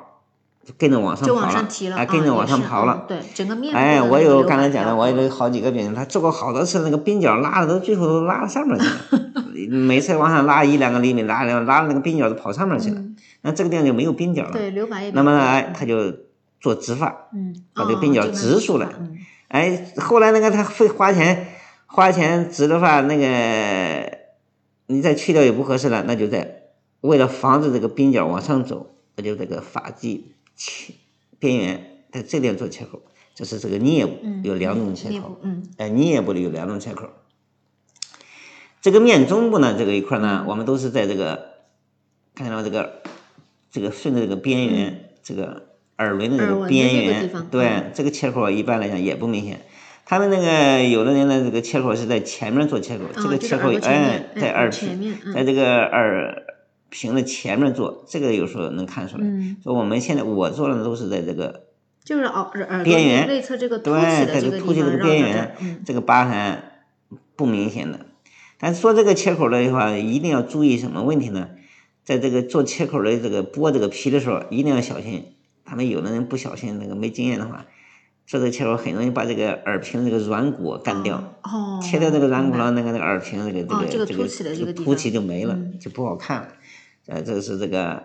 [0.66, 3.06] 就跟着往上跑了，哎，跟着往上跑了。
[3.08, 9.22] 对，整个面哎，我有刚才讲的，我有好几个病人，他做过好多次，那个鬓角拉的都最后都拉到上面去了，
[9.70, 13.00] 每次往上拉一两个厘米，拉两拉那个鬓角都跑上面去了，
[13.42, 14.52] 那这个地方就没有鬓角了。
[14.52, 15.12] 对，留白也。
[15.12, 16.12] 那么呢，哎，他就
[16.60, 18.88] 做植发，嗯，把这个鬓角植出来。
[19.50, 21.50] 哎，后来那个他费花钱
[21.86, 24.18] 花钱植的话，那个
[24.88, 26.61] 你再去掉也不合适了，那就在
[27.02, 30.94] 为了防止这个鬓角往上走，那就这个发际切
[31.38, 33.02] 边缘在这边做切口，
[33.36, 37.10] 就是这个颞部有两种切口，嗯，哎，颞部里有两种切口。
[38.82, 41.48] 这个面中部呢，这个一块呢，我们都是在这个
[42.34, 43.02] 看到这个
[43.70, 45.68] 这个顺着这个边缘这个。
[45.98, 49.62] 耳轮的这个边缘，对这个切口一般来讲也不明显。
[50.04, 56.44] 他们那个有的人呢，这个切口是在前面做切口，这个切口哎在耳屏，在这个耳
[56.92, 59.26] 屏的前面做，这个有时候能看出来。
[59.64, 61.64] 说我们现在我做的都是在这个，
[62.04, 66.62] 就是耳耳边缘内侧这个对，在这个凸起这个边缘，这个疤痕
[67.36, 68.02] 不明显的。
[68.60, 71.50] 但是做这个切口的话，一定要注意什么问题呢？
[72.04, 75.34] 在这个做切口的这个剥这个皮的时候，一定要小心。
[75.64, 77.66] 他们有的人不小心，那个没经验的话，
[78.28, 81.36] 做这个切口很容易把这个耳屏这个软骨干掉。
[81.44, 81.80] 哦。
[81.82, 86.48] 切掉这个软骨了，那个那个耳屏这个这个这个这个凸起就没了，就不好看了。
[87.08, 88.04] 呃，这个是这个。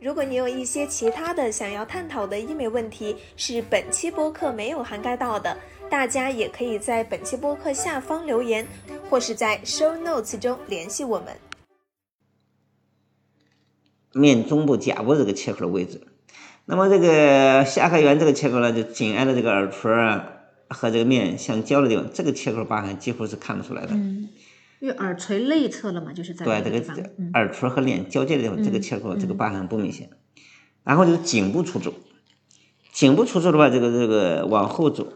[0.00, 5.56] 如果你有一些其他的想要探讨的医美问题，是本期播客没有涵盖到的，
[5.90, 8.66] 大家也可以在本期播客下方留言，
[9.10, 11.36] 或是在 show notes 中联系我们。
[14.12, 16.00] 面中部甲部这个切口的位置，
[16.64, 20.32] 那么这个下颌缘这个切口呢，就紧挨着这个耳垂啊
[20.68, 23.94] 和这个面相交的地方，这个切口疤痕几乎是看不出来的。
[24.80, 30.10] 因为耳垂内侧了嘛，就是在对这个耳垂和脸交界的地方，这个切口这个疤痕不明显。
[30.84, 31.92] 然后就是颈部出皱，
[32.92, 35.06] 颈部出皱的话，这个这个往后走，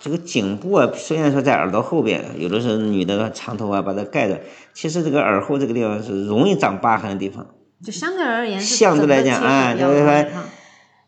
[0.00, 4.40] 这个颈部啊，虽然说在耳朵后边，有的时候女的长头发把它盖着，
[4.74, 7.46] 其实这个耳后这个地方是容易长疤痕的地方。
[7.84, 10.26] 就相对而言相对来讲啊就是说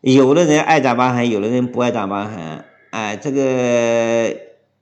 [0.01, 2.63] 有的人爱长疤痕，有的人不爱长疤痕。
[2.91, 4.33] 哎，这个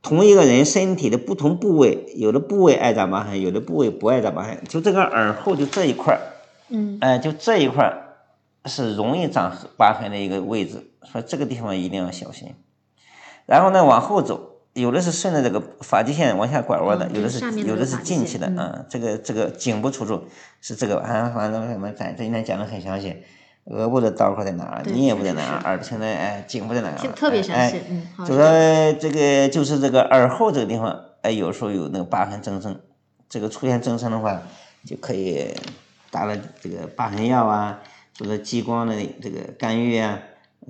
[0.02, 4.58] 同一个人身体的不同部位，有的部位爱长疤痕，有的部位不爱长疤痕。
[4.68, 6.22] 就这个耳后就这一块儿，
[6.70, 8.16] 嗯哎，就这一块儿
[8.66, 12.56] 是容易长疤痕的一个位置，所以这个地方一定要小心。
[13.46, 20.24] 然后呢，往后走，有的是顺着这个发际线往下拐弯的，嗯有的是有的是进去的，啊嗯嗯，这个这个颈部出皱
[20.62, 23.18] 是这个，啊，反正什么咱这今天讲的很详细。
[23.66, 24.84] 额部的刀口在哪儿？
[24.84, 28.44] 对颞部在哪耳现在哎，颈部在哪特别详哎细嗯好就说
[28.94, 32.80] 这个就是这个耳后这个地方，哎，有时候有那个疤痕增生，
[33.30, 34.42] 这个出现增生的话，
[34.86, 35.54] 就可以
[36.10, 37.80] 打了这个疤痕药啊，
[38.20, 40.20] 或者激光的这个干预啊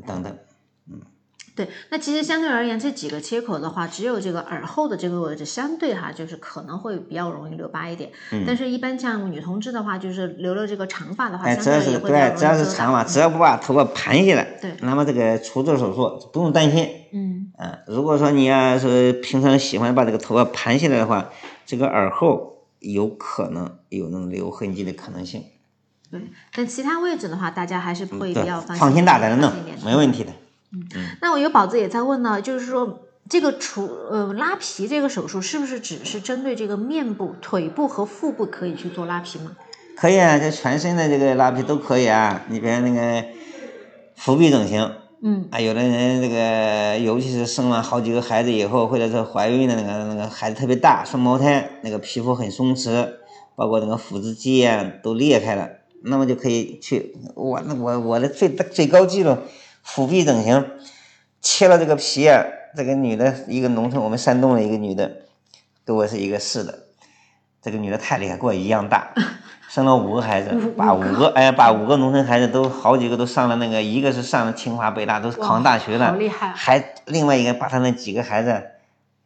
[0.05, 0.37] 等等。
[1.53, 8.09] 对，那其实相对而言，这几个切口的话，只有这个耳后的这个位置相对哈，就是可能会比较容易留疤一点。
[8.31, 16.87] 嗯但是，一般像女同志的话，就是留了这个长发的话，哎，相只要是对只要是长发，只要不把头发盘下来，对那么这个除皱手术不用担心。
[17.11, 21.29] 嗯，啊，如果说你要是平常喜欢把这个头发盘下来的话，
[21.65, 25.43] 这个耳后有可能有那种留痕迹的可能性。
[26.09, 26.21] 对。
[26.55, 29.51] 但其他位置的话，大家还是会比较，放放心大胆的弄
[29.83, 30.31] 没问题的。
[31.21, 39.51] 那我有宝子也在问呢，就是说这个除呃拉皮这个手术是不是只是针对这个面部、腿部和腹部可以去做拉皮吗？
[39.97, 42.43] 可以啊，这全身的这个拉皮都可以啊。
[42.47, 43.23] 你比如那个
[44.15, 53.07] 腹壁整形，嗯啊，有的人这个尤其是生完好几个孩子以后，或者是怀孕的那个那个孩子特别大，双胞胎，那个皮肤很松弛，
[53.55, 55.69] 包括那个腹直肌啊都裂开了，
[56.03, 59.37] 那么就可以去我那我我的最最高记录，
[59.83, 60.65] 腹壁整形，
[61.41, 62.43] 切了这个皮啊，
[62.75, 65.11] 这个女的一个农村我们山东的一个女的，
[65.85, 66.79] 跟我是一个市的，
[67.61, 69.13] 这个女的太厉害，跟我一样大。
[69.69, 78.61] 生了五个孩子，把五个哎，把五个农村孩子都好几个都上了那个，一个是上了清华北大，都考上大学了，好厉害啊还另外一个把他那几个孩子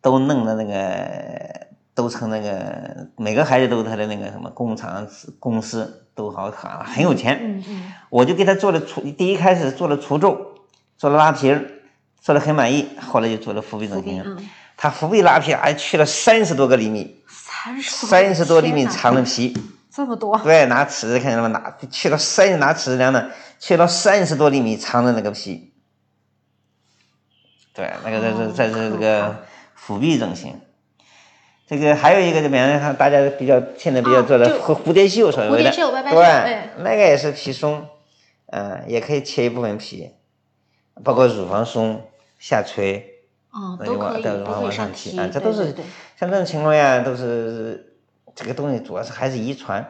[0.02, 1.65] 都弄的那个
[1.96, 5.08] 都成那个每个孩子都是他的那个什么工厂
[5.39, 10.56] 公司都好很很有钱，嗯嗯，我就给他做了除，第一开始做了除皱，
[10.97, 11.62] 做了拉皮儿，
[12.21, 14.23] 做的很满意，后来就做了腹壁整形。
[14.25, 19.54] 嗯，他腹壁拉皮还去了三十多个厘米，三十三十多厘米长的皮。
[19.91, 21.60] 这么多，对，拿尺子看见了吗？
[21.60, 25.73] 拿去了三拿尺子量的，去了三十多厘米长的那个皮。
[27.73, 30.60] 对，那个这在这是这个腹壁整形。
[31.67, 37.88] 这个还有一个，就比方说大家比较现在比较做的哦蝴蝴蝶袖，所谓的蝴蝶袖拜拜对哎，那个也是皮松，
[38.47, 40.12] 嗯，也可以切一部分皮，
[41.04, 42.04] 包括乳房松、
[42.38, 43.15] 下垂，
[43.51, 45.75] 嗯，那就往都可以，再往往都可以上提，啊，这对都是
[46.19, 47.93] 像这种情况下都是
[48.36, 49.84] 这个东西主要是还是遗传，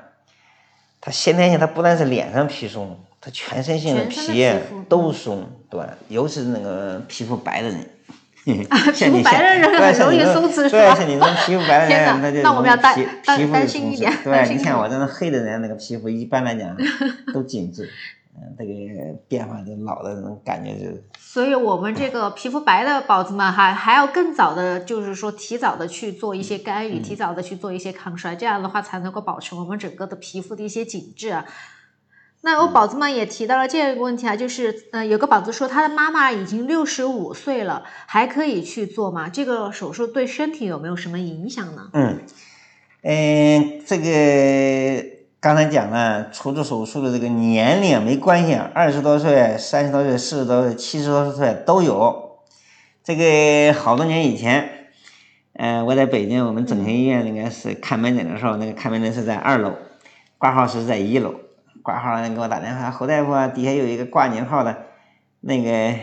[1.02, 4.50] 它先天性它不但是脸上皮松，它全身性的皮
[4.88, 7.90] 都松，对，尤其是那个皮肤白的人。
[8.70, 16.78] 啊皮肤白的人很容易松弛是对，吧像你这种皮肤白的人，那我们要担担心一点对，你像我这种黑的人，那个皮肤一般来讲
[17.34, 17.90] 都紧致，
[18.36, 18.72] 嗯，这个
[19.28, 31.44] 变化就老的那种感觉就所以我们这个皮肤白的宝子们还还要更早的，就是说提早的去做一些干预，提早的去做一些抗衰，这样的话才能够保持我们整个的皮肤的一些紧致啊。
[32.46, 39.28] 那有宝子们也提到了这样一个问题啊，就是呃，有个宝子说他的妈妈已经六十五岁了，还可以去做吗？
[39.30, 41.90] 这个手术对身体有没有什么影响呢？
[41.94, 42.22] 嗯，
[43.02, 45.04] 嗯，这个
[45.40, 52.42] 刚才讲了，除皱手术的这个年龄没关系，二十多岁、三十多岁、四十多岁、七十多岁都有。
[53.04, 54.90] 这个好多年以前，
[55.54, 59.74] 嗯、我在北京我们整形医院那个是看门诊的时候，那个看门诊是在二楼，
[60.38, 61.34] 挂号是在一楼。
[61.86, 64.76] 挂号人给我打电话，侯大夫啊，底下有一个挂您号的，
[65.42, 65.96] 那个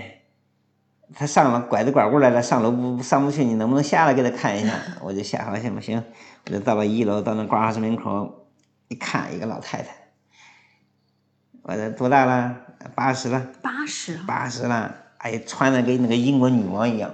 [1.12, 4.72] 他上了拐着拐过来了，上楼不上不去，你能不能下来给他看一下？
[5.02, 6.00] 我就下，好行不行？
[6.46, 8.46] 我就到了一楼，到那挂号室门口
[8.86, 9.88] 一看，一个老太太，
[11.62, 12.56] 我这多大了？
[12.94, 17.12] 八十了，八十，八十了，哎，穿的跟那个英国女王一样，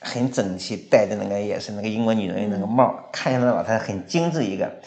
[0.00, 4.80] 很整齐，戴的那个也是那个英国女人那个帽，看起来老太太很精致一个。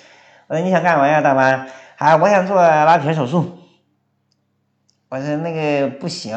[0.48, 1.66] 我说你想干嘛呀，大妈？
[2.02, 3.60] 啊，我想做拉皮手术。
[5.08, 6.36] 我说那个不行，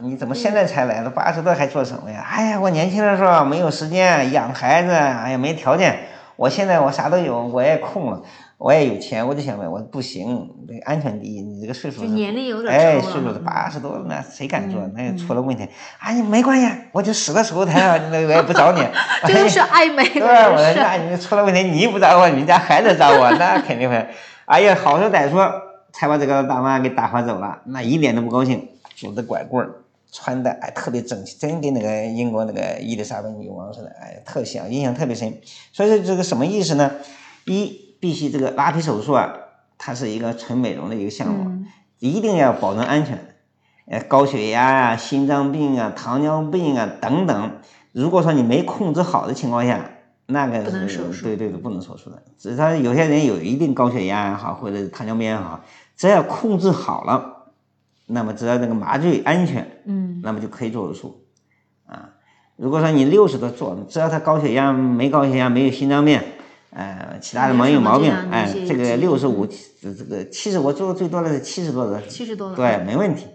[0.00, 1.04] 你怎么现在才来？
[1.04, 2.26] 都八十多还做什么呀？
[2.26, 5.94] 哎呀，我年轻的时候没有时间养孩子，哎呀没条件。
[6.36, 8.22] 我现在我啥都有，我也空了，
[8.56, 11.42] 我也有钱，我就想问，我不行，这个安全第一。
[11.42, 14.80] 你这个岁数就年龄有点哎，岁数都嗯八十多了，那谁敢做？
[14.96, 18.80] 那嗯出了问题，哎，没关系，我就死到手术台上，那我也不找你。
[19.28, 24.08] 这就是爱美对，的我说人那你出了问题，你不找我，你家孩子找我， 那肯定会。
[24.46, 25.50] 哎呀，好说歹说，
[25.92, 35.40] 才把这个大妈给打发走了，那一点都不高兴，拄着拐棍儿，穿的哎特别整齐，真跟那个英国那个伊丽莎白女王似的，哎特像，印象特别深。
[35.72, 36.90] 所以说这个什么意思呢？
[37.46, 39.32] 一必须这个拉皮手术啊，
[39.78, 41.66] 它是一个纯美容的一个项目，嗯
[41.98, 43.18] 一定要保证安全。
[43.86, 47.52] 呃，高血压啊、心脏病啊、糖尿病啊等等，
[47.92, 49.90] 如果说你没控制好的情况下，
[50.26, 52.22] 那个不能是手术对对对，不能手术的。
[52.38, 55.62] 只是他有些人有一定高血压也好，或者是糖尿病也好，
[55.96, 57.52] 只要控制好了，
[58.06, 61.26] 那么只要这个麻醉安全，嗯那么就可以做手术
[61.86, 62.10] 啊。
[62.56, 66.20] 如果说你六十多做，只要他高血压、没高血压、没有心脏病，
[66.70, 69.46] 呃，其他的没有毛病，哎，这个六十五，
[69.82, 73.26] 这个七十，我做的最多的是七十多的，七十多的，对，没问题。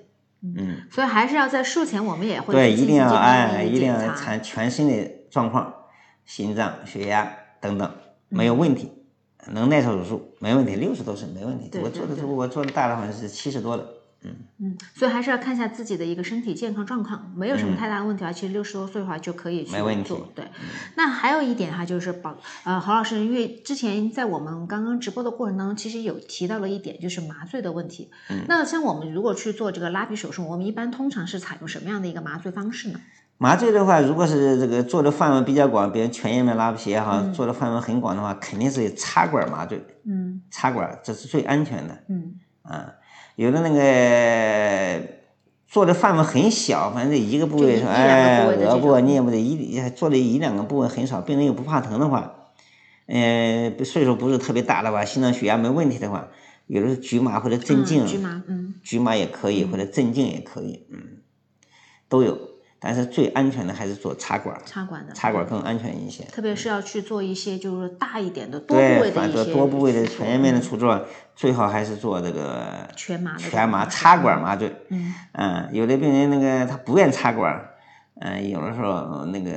[0.42, 5.74] 嗯，所以还是要在术前我们也会对，一定要哎，一定要查全身的状况，
[6.30, 7.28] 心脏、血压
[7.60, 7.92] 等等
[8.28, 8.92] 没有问题，
[9.48, 11.68] 能耐受手术没问题，六十多岁没问题。
[11.70, 13.84] 对对对我做的时候我做的大的好像是七十多了，
[14.22, 20.30] 嗯嗯，所以还是要看一下自己的一个身体健康状况，没有什么太大的问题的话，其实六十多岁的话就可以去嗯没问题嗯做。
[20.36, 20.46] 对，
[20.96, 28.12] 那还有一点哈，就是保呃侯老师，因为之前在我们刚刚直播的过程当中，其实有提到了一点，就是麻醉的问题。
[28.30, 33.02] 嗯那像我们如果去做这个拉皮手术，我们一般通常是采用什么样的一个麻醉方式呢？
[33.42, 42.04] 麻醉的话，如果是这个做的范围比较广，比如全叶面拉皮也好，嗯做的范围很广的话，肯定是插管麻醉，嗯插管这是最安全的。
[42.10, 42.34] 嗯
[42.64, 42.94] 啊，
[43.38, 45.02] 有的那个
[45.70, 52.34] 做的范围很小，反正一个部位部位的这额部、种颞部的一做的一两个部位很少，病人又不怕疼的话，
[53.06, 56.28] 呃，岁数不是特别大的话，心脏血压没问题的话，
[56.68, 61.00] 有的是局麻或者镇静，嗯局麻嗯局麻也可以，或者镇静也可以，嗯，
[62.10, 62.38] 都有。
[62.82, 66.24] 但是最安全的还是做插管儿，插管的插管儿更安全一些。
[66.26, 71.06] 特别是要去做一些就是大一点的多部，位的多部位的全叶面的嗯除皱，
[71.36, 74.74] 最好还是做这个全麻的全麻插管麻醉。
[74.90, 77.69] 嗯嗯，有的病人那个他不愿插管
[78.20, 79.52] 儿，嗯，有的时候呃那个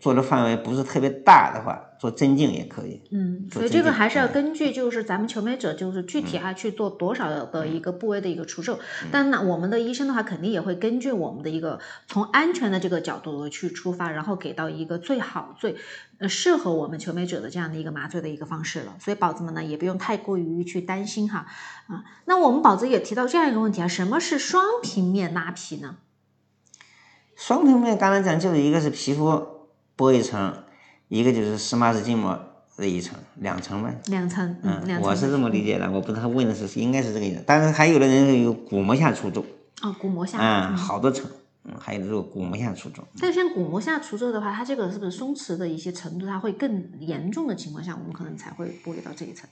[0.00, 3.02] 做的范围不是特别大的话，做镇静也可以。
[3.10, 15.76] 嗯，所以这个还是要嗯根据就是咱们求美者就是具体还去做多少的一个部位的一个除皱，嗯但那我们的医生的话肯定也会根据我们的一个从安全的这个角度去出发，然后给到一个最好最
[16.18, 18.96] 呃适合我们求美者的这样的一个麻醉的一个方式了。
[18.98, 21.46] 所以宝子们呢也不用太过于去担心哈
[21.88, 22.04] 啊。
[22.24, 25.96] 那我们宝子也提到这样一个问题啊，什么是双平面拉皮呢？
[27.38, 29.46] 双平面刚才讲就是一个是皮肤
[29.96, 30.52] 剥一层，
[31.06, 32.36] 一个就是司马氏筋膜
[32.76, 33.96] 的一层，两层呗。
[34.06, 39.44] 两层，嗯，两层我是这么理解的，我不知道他问的是应该是这个意思，但是还有的人有骨膜下除皱，
[39.82, 41.30] 哦，骨膜下，嗯，好多层，
[41.62, 43.04] 嗯，还有这个骨膜下除皱。
[43.20, 49.48] 但像骨膜下除皱的话，它这个是不是松弛的一些程度，它会更严重的情况下，我们可能才会剥离到这一层。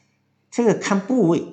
[0.50, 1.46] 这个看部位，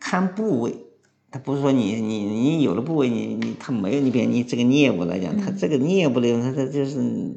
[0.00, 0.85] 看部位，
[1.30, 7.36] 它不是说你你你有的部位你你他没有你比如你这个颞部来讲，他这个颞部里头他他就是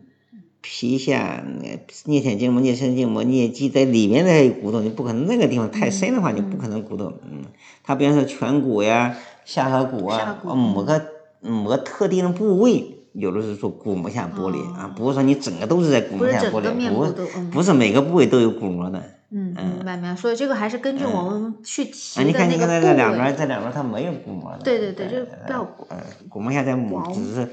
[0.61, 7.43] 皮下那个颞浅筋膜、颞深筋膜、颞肌在里面的骨头，你不可能那个地方太深的话，你不可能骨头，嗯，
[7.83, 11.05] 他比方说颧骨呀、下颌骨啊，骨呃某个
[11.41, 12.98] 某个特定的部位。
[13.19, 19.01] 有的是做骨膜下剥离、啊，不是说你整个都是在骨膜下剥离不是每个部位都有骨膜的。
[19.31, 20.15] 嗯，明白明白。
[20.15, 22.81] 所以这个还是根据我们去提的你看个部位。
[22.81, 24.59] 这这两边儿，这两边儿它没有骨膜的。
[24.63, 25.59] 对对对就是呃不要
[25.89, 25.97] 呃，
[26.27, 27.47] 骨膜下在抹，只是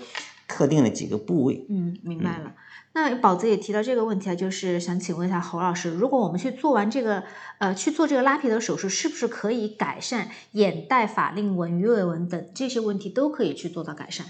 [0.49, 1.67] 特定的几个部位。
[1.69, 2.53] 嗯，明白了。
[2.95, 7.25] 那宝子也提到这个问题啊，就是想请问一下侯老师，如果我们去做完这个
[7.59, 14.25] 呃去做这个拉皮的手术，是不是可以改善眼袋、法令纹、鱼尾纹等这些问题都可以去做到改善？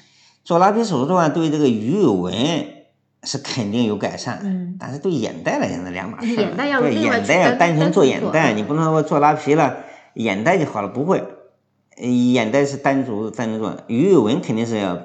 [0.47, 2.33] 做拉皮手术的话，对这个鱼尾纹
[3.25, 6.37] 是肯定有改善，嗯但是对眼袋来讲是两码事。
[6.37, 9.79] 眼袋要对眼袋要单单纯做眼袋，嗯你不能说我做拉皮了，
[10.15, 11.19] 眼袋就好了，不会。
[11.99, 14.97] 呃眼袋是单独单独做，鱼尾纹肯定是要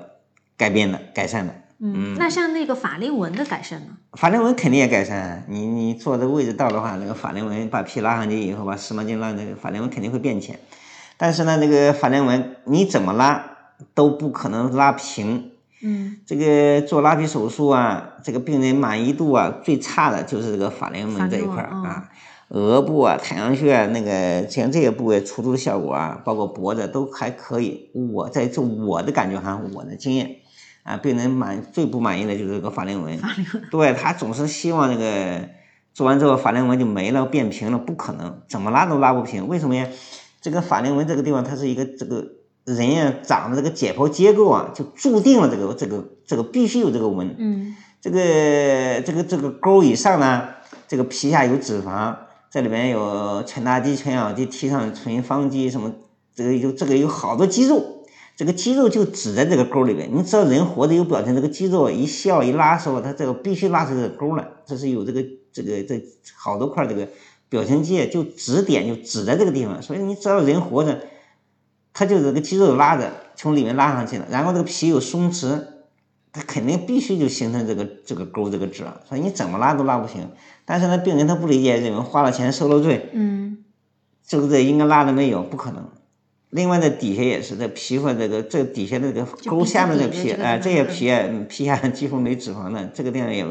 [0.55, 1.55] 改变的、改善的。
[1.79, 3.97] 嗯，那像那个法令纹的改善呢？
[4.13, 10.59] 法令纹肯定也改善，你你坐的位置到的话，那个法令纹把皮拉上去以后，把湿毛巾拉，那个法令纹肯定会变浅。
[11.17, 13.50] 但是呢，那个法令纹你怎么拉
[13.93, 15.51] 都不可能拉平。
[15.83, 22.07] 嗯这个做拉皮手术啊，这个病人满意度啊最差的就是这个法令纹这一块啊，
[22.49, 27.89] 额部啊、太阳穴啊那个像这些部位除皱的效果啊，包括脖子都还可以。
[28.13, 30.35] 我在做我的感觉哈，我的经验
[30.83, 33.17] 啊，病人满最不满意的就是这个法令纹。
[33.17, 33.63] 法令纹。
[33.71, 35.49] 对他总是希望这个
[35.95, 39.47] 做完之后法令纹就没了，变平了，不可能，怎么拉都拉不平。
[39.47, 39.87] 为什么呀？
[40.39, 42.27] 这个法令纹这个地方，它是一个这个
[42.65, 47.35] 人呀长的这个解剖结构啊，就注定了这个这个这个必须有这个纹。
[47.37, 50.49] 嗯，这个这个这个沟以上呢，
[50.87, 52.15] 这个皮下有脂肪，
[52.49, 55.93] 这里边有全大肌、全小肌、提上唇方肌什么，
[56.35, 57.97] 这个有这个有好多肌肉。
[58.33, 66.01] 这个肌肉就指在这个沟里边，你知道人活着有表情，这个肌肉一笑一拉时候，它这个必须拉出这个沟来，这是有这个这个这
[66.35, 67.07] 好多块这个
[67.49, 71.01] 表情肌就指点就指在这个地方，所以你知道人活着，
[72.01, 75.61] 它就这个肌肉拉着从里面拉上去了，然后这个皮有松弛，
[76.31, 80.27] 它肯定必须就形成这个这个沟这个褶，所以你怎么拉都拉不行。
[80.65, 83.63] 但是呢，病人他不理解，认为花了钱受了罪，嗯，
[84.25, 85.87] 这个这应该拉的没有，不可能。
[86.49, 93.45] 另外，这底下也是，这皮肤这个这底下这个沟下面的皮，哎，这些皮啊，皮下几乎没脂肪的，这个地方也，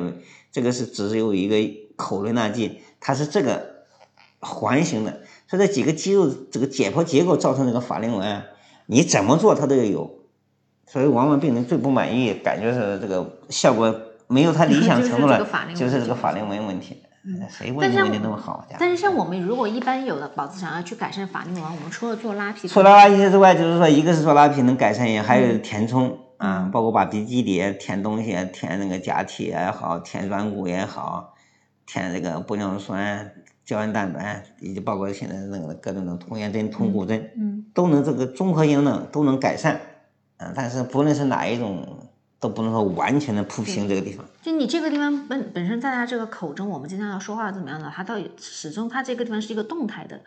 [0.50, 1.56] 这个是只有一个
[1.94, 3.84] 口轮纳剂，它是这个
[4.40, 5.20] 环形的，
[5.50, 8.40] 所以这几个肌肉这个解剖结构造成这个法令纹，
[8.86, 10.08] 你怎么做它都有，
[10.86, 13.92] 所以往往病人最不满意，感觉是这个效果
[14.28, 15.44] 没有他理想 程度了，
[15.74, 17.02] 就是这个法令纹问题。
[17.50, 18.64] 谁问你问的那么好？
[18.78, 31.34] 但是像我们如果一般有的宝子想要去改善法令纹，我们除了做拉皮，除了拉皮之外，就是说一个是做拉皮能改善，也还有填充啊，包括把鼻基底填东西，填那个假体也好，填软骨也好，
[31.86, 33.32] 填这个玻尿酸、
[33.70, 39.80] 胶原蛋白，以及包括现在那个各种的童颜针、通骨针，嗯，都能这个综合性能都能改善，
[40.38, 41.86] 啊，但是不论是哪一种。
[42.42, 44.24] 都不能说完全的铺平这个地方。
[44.40, 50.18] 就你这个地方本本身在他这个口中，我们经常要说话怎么样的，他到底始终他这个地方是一个动态的，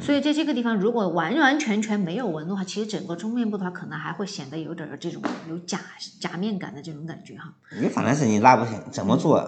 [0.00, 5.78] 所以在这个地方如果完完全全没有纹的话，其实整个中面部的话可能还会显得有点这种有假
[6.18, 7.52] 假面感的这种感觉哈。
[7.78, 9.46] 你反正是你拉不平，怎么做，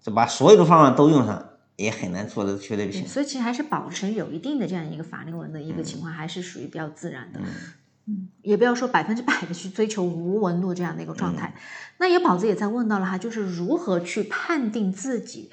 [0.00, 1.44] 就把所有的方法都用上，
[1.80, 3.06] 也很难做的绝对平。
[3.06, 7.40] 所以其实还是保持有一定的这样一个法令纹的一个情况，还是属于比较自然的。
[8.06, 11.54] 嗯，也不要说百分之百的去追求无纹路这样的一个状态。
[11.98, 15.50] 那有宝子也在问到了哈，就是如何去判定自己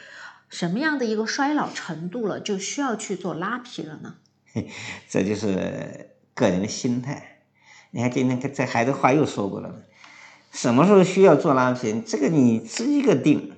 [0.50, 4.16] 什么样的一个衰老程度了，就需要去做拉皮了呢？
[5.08, 7.40] 这就是个人的心态。
[7.92, 9.84] 你看今天这孩子话又说过了，
[10.52, 12.02] 什么时候需要做拉皮？
[12.06, 13.54] 这个你自己个定。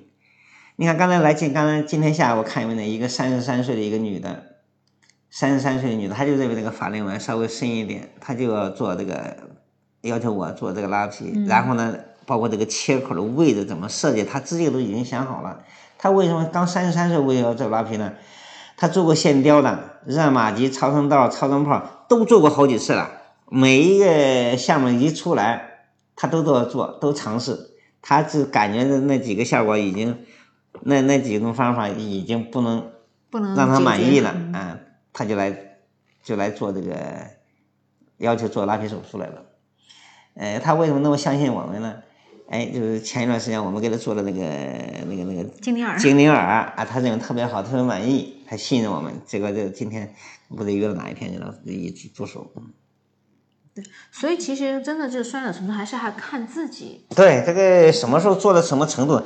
[0.80, 4.44] 你看刚才来今刚才今天下午看一位一个三十三岁的一个女的。
[5.28, 9.36] 三十三岁的女的，她就认为这个法令纹稍微深一点，她就要做这个，
[10.00, 11.34] 要求我做这个拉皮。
[11.46, 15.60] 然后呢，包括这个切口的位置怎么设计，她自己都已经想好了。
[15.98, 18.14] 她为什么刚三十三岁为什么要做拉皮呢？
[18.78, 23.10] 她做过线雕的，热玛吉、超声刀、超声炮都做过好几次了。
[23.50, 27.68] 每一个项目一出来，她都都要做，都尝试。
[28.00, 30.24] 她只感觉那几个效果已经，
[30.82, 32.90] 那那几种方法已经不能
[33.30, 34.78] 不能让他满意了啊。
[35.12, 35.76] 他就来，
[36.22, 36.94] 就来做这个，
[38.18, 39.42] 要求做拉皮手术来了。
[40.34, 41.96] 呃，他为什么那么相信我们呢？
[42.48, 44.40] 哎，就是前一段时间我们给他做了那个、
[45.06, 49.12] 那个、那个精灵耳，精灵耳啊，他认为特别好，特别满意，他信任我们。
[49.24, 50.12] 结果就今天
[50.48, 52.50] 不知约到哪一天去了，一起做手。
[53.72, 57.06] 对，所以其实真的这衰老程度还是还看自己。
[57.14, 59.22] 对，这个什么时候做到什么程度，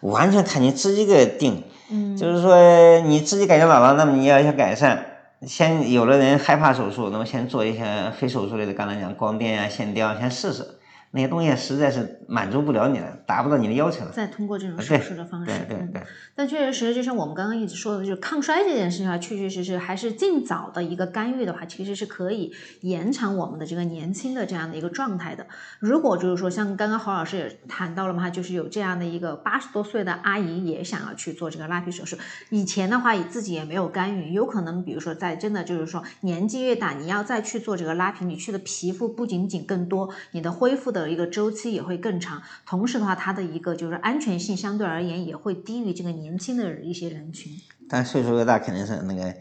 [0.00, 1.62] 完全看你自己个定。
[1.90, 5.04] 嗯，就是说你自己感觉老了，那么你要想改善。
[5.46, 10.66] 先有的人害怕手术，那么先做一些非手术类的，刚才讲光电啊、线雕，先试试。
[11.10, 14.10] 那些东西实在是满足不了你了，达不到你的要求了。
[14.10, 16.02] 再通过这种手术的方式，对对对。
[16.34, 22.52] 但确确实实，就像我们刚刚一直说的，就是抗衰这件事情啊，确确实实还是尽早的一个干预的话，其实是可以
[22.82, 25.46] 延长我们的这个年轻的这样的一个状态的。
[25.78, 32.16] 如果就是说，像刚刚侯老师也谈到了嘛，就是有这样的一个八十多岁的阿姨也想要去做这个拉皮手术，
[32.50, 41.68] 以前的话自己也没有干预，有可能比如说在真的就是说年纪越大，你要再去做这个拉皮，你去的皮肤不仅仅更多，你的恢复的一个周期。
[41.68, 47.52] 也会更长，同时的话，它的一个就是安全性相对而言也会低于这个年轻的一些人群。
[47.88, 49.34] 但岁数越大，肯定是那个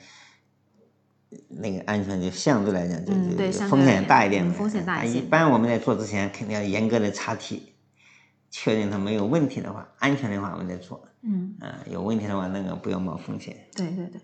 [1.48, 4.52] 那个安全就相对来讲就就风险大一点。
[4.52, 5.20] 风险大一些。
[5.20, 7.74] 一般我们在做之前，肯定要严格的查体，
[8.52, 11.08] 确认它没有问题的话，安全的话我们再做。
[11.22, 11.56] 嗯。
[11.62, 13.56] 啊，有问题的话，那个不要冒风险。
[13.74, 14.20] 对对对。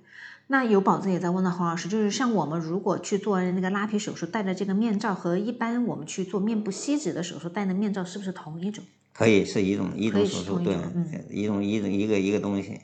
[0.53, 8.83] 那有宝子也在问到黄老师，就是像我们如果去做那个拉皮手术，戴的这个面罩和一般我们去做面部吸脂的手术戴的面罩是不是同一种？
[9.13, 10.77] 可以是一种一种手术，对，
[11.31, 12.81] 一种一种一个一个东西。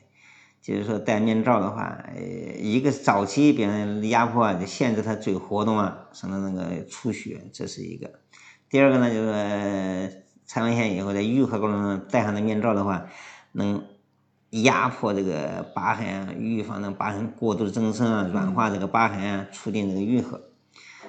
[0.60, 2.20] 就是说戴面罩的话，呃，
[2.58, 8.10] 一个早期别人压迫就限制他嘴活动啊，省得那个出血，这是一个。
[8.68, 13.06] 第二个呢，就是拆完线以后在愈合过程中戴上的面罩的话，
[13.52, 13.80] 能。
[14.50, 20.40] 压迫这个疤痕啊，预防的疤痕过度的增生啊，软化这个疤痕啊，促进这个愈合。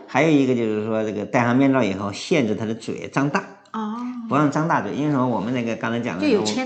[0.06, 3.40] 还有一个就是说，这个戴上面罩以后，限制他的嘴张大，
[3.72, 3.96] 哦，
[4.30, 4.94] 不让张大嘴。
[4.94, 5.28] 因为什么？
[5.28, 6.26] 我们那个刚才讲的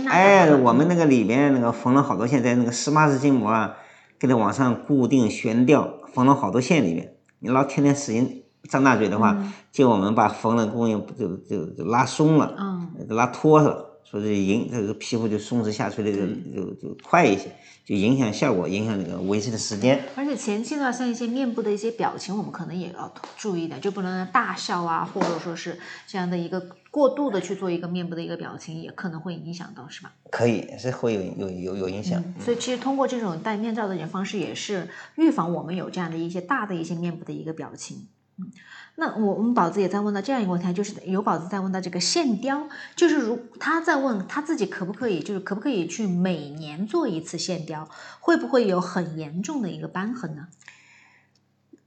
[0.09, 3.75] 哎，我们那个里边那个缝了好多线，在那个十八字筋膜啊，
[4.19, 7.13] 给它往上固定悬吊，缝了好多线里面。
[7.39, 9.37] 你老天天使劲张大嘴的话，
[9.71, 13.94] 就我们把缝的供应就就就拉松了，嗯，拉脱了。
[14.09, 17.51] 说这影这个皮肤就松弛下垂的就就就快一些，
[17.83, 20.03] 就影响效果，影响这个维持的时间。
[20.15, 30.13] 而且前期呢，像一些面部的一些表情，我们可能也要注意的，就不能大笑啊，或者说是这样的一个过度的去做一个面部的一个表情，也可能会影响到，是吧？
[30.29, 32.23] 可以是会有有有有影响。
[32.39, 38.07] 所以其实通过这种戴面罩的一种方式，也是预防我们有这样的一些大的一些面部的一个表情。
[38.37, 38.51] 嗯，
[38.97, 47.89] 那我我们宝子也在问到这样一个问题，就是有宝子在问到这个线雕，就是如他在问他自己可不可以，就是可不可以去每年做一次线雕，
[48.19, 50.47] 会不会有很严重的一个瘢痕呢？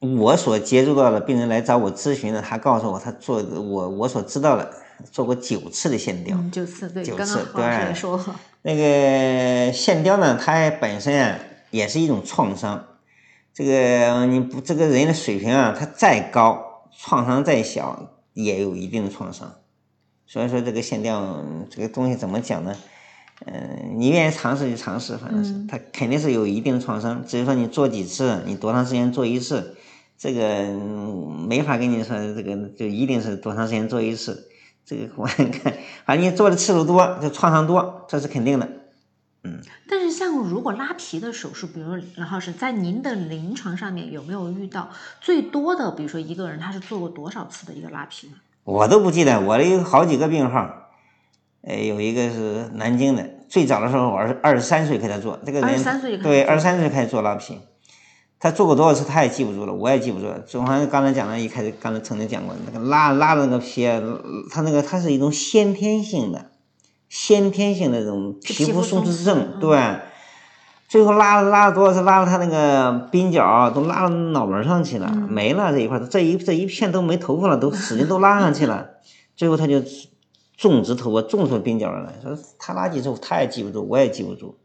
[0.00, 4.70] 我所接触到的病人来找我咨询的，他告诉我他做我我所知道的
[5.11, 11.38] 做过九次的线雕，嗯，九次对，九刚刚对说了，那个线雕呢，它本身啊
[11.70, 12.84] 也是一种创伤。
[13.52, 16.67] 这个你不这个人的水平啊，他再高，
[17.01, 19.55] 创伤再小，也有一定的创伤。
[20.26, 22.74] 所以说这个线雕这个东西怎么讲呢？
[23.46, 27.24] 嗯、你愿意尝试就尝试，反正是它肯定是有一定的创伤。
[27.24, 29.76] 至于说你做几次，你多长时间做一次，
[30.18, 34.49] 这个嗯没法跟你说这个就一定是多长时间做一次。
[34.84, 35.72] 这个我看，
[36.05, 38.68] 反正你做的次数多，就创伤多，这是肯定的。
[39.89, 48.34] 但是像如果拉皮的手术，比如然后是在您的临床上面有没有遇到最多的，比如说一个人他是做过多少次的一个拉皮呢？
[48.64, 50.68] 我都不记得，我有好几个病号，
[51.62, 57.59] 呃，有一个是南京的，最早的时候我是二十三岁给他做，这个人23岁就开始对做二十三岁开始做拉皮，
[58.39, 60.39] 他做过多少次他也记不住了，我也记不住了。
[60.41, 64.03] 总好像刚才讲了，一开始刚才曾经讲过，那个拉拉的那个皮啊，
[64.51, 66.51] 他那个它是一种先天性的，
[67.09, 69.78] 先天性的这种皮肤松弛症，嗯对。
[70.88, 72.00] 最后拉了拉了多少次？
[72.00, 78.88] 拉了他那个鬓角都拉到脑门上去了，没了这一块儿，这一这一片都没头发了，都使劲都拉上去了。
[79.36, 79.82] 最后他就
[80.56, 82.14] 种植头发，种出鬓角儿来。
[82.22, 84.59] 说他拉几次他也记不住，我也记不住。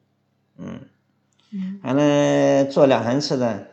[0.58, 0.80] 嗯，
[1.52, 3.66] 嗯，完了做两三次的，呃，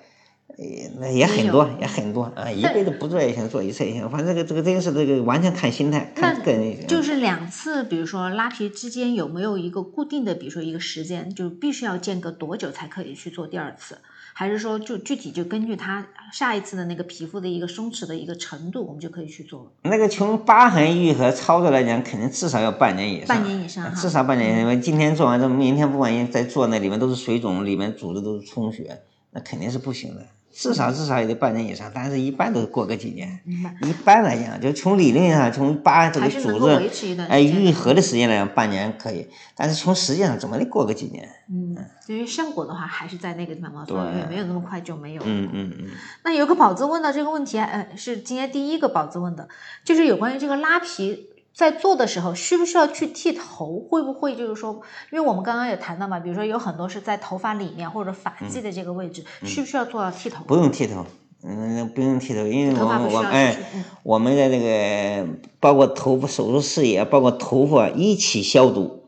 [0.99, 2.51] 那也很多，也很多啊。
[2.51, 6.87] 一辈子不做也行，做一次也行，反正这个这个真是这个完全看心态，看个人。
[6.87, 13.99] 就是两次，比如说拉皮之间有没有一个固定的，比如说一个时间，就必须要间隔多久才可以去做第二次？
[14.33, 19.71] 还是说就具体就根据他下一次的那个皮肤的一个松弛的一个程度，我们就可以去做了？
[19.83, 23.29] 那个从疤痕愈合操作来讲，肯定至少要半年以上。
[23.29, 29.01] 半年以上至少半年，因为今天做完之后，明天不管再做，那里面都是水肿，里面组织都是充血，
[29.33, 30.27] 那肯定是不行的。
[30.53, 33.41] 至少至少也得半年以上，但是一般都过个几年。
[33.83, 41.29] 一般来讲，就从理论上，从把这个组织持一段哎愈合的时间来讲，半年可以，但是从实际上怎么得过个几年？
[41.49, 41.77] 嗯，
[42.09, 45.23] 因为效果的话还是在那个地方嘛，所以也没有那么快就没有。
[45.25, 45.89] 嗯嗯嗯。
[46.25, 49.49] 那有个宝子问到这个问题，呃，是今天第一个宝子问的，
[49.85, 53.81] 就是有关于这个拉皮在做的时候需不需要去剃头？
[53.81, 54.81] 会不会就是说，
[55.13, 60.45] 因为我们刚刚也谈到嘛，比如说有很多是在头发里面或者发际的这个位置，需不需要做到剃头？
[60.45, 61.05] 嗯不用剃头，
[61.43, 65.27] 嗯，不用剃头，因为我我哎嗯，我们的那个
[65.59, 69.05] 包括头发手术室也包括头发一起消毒，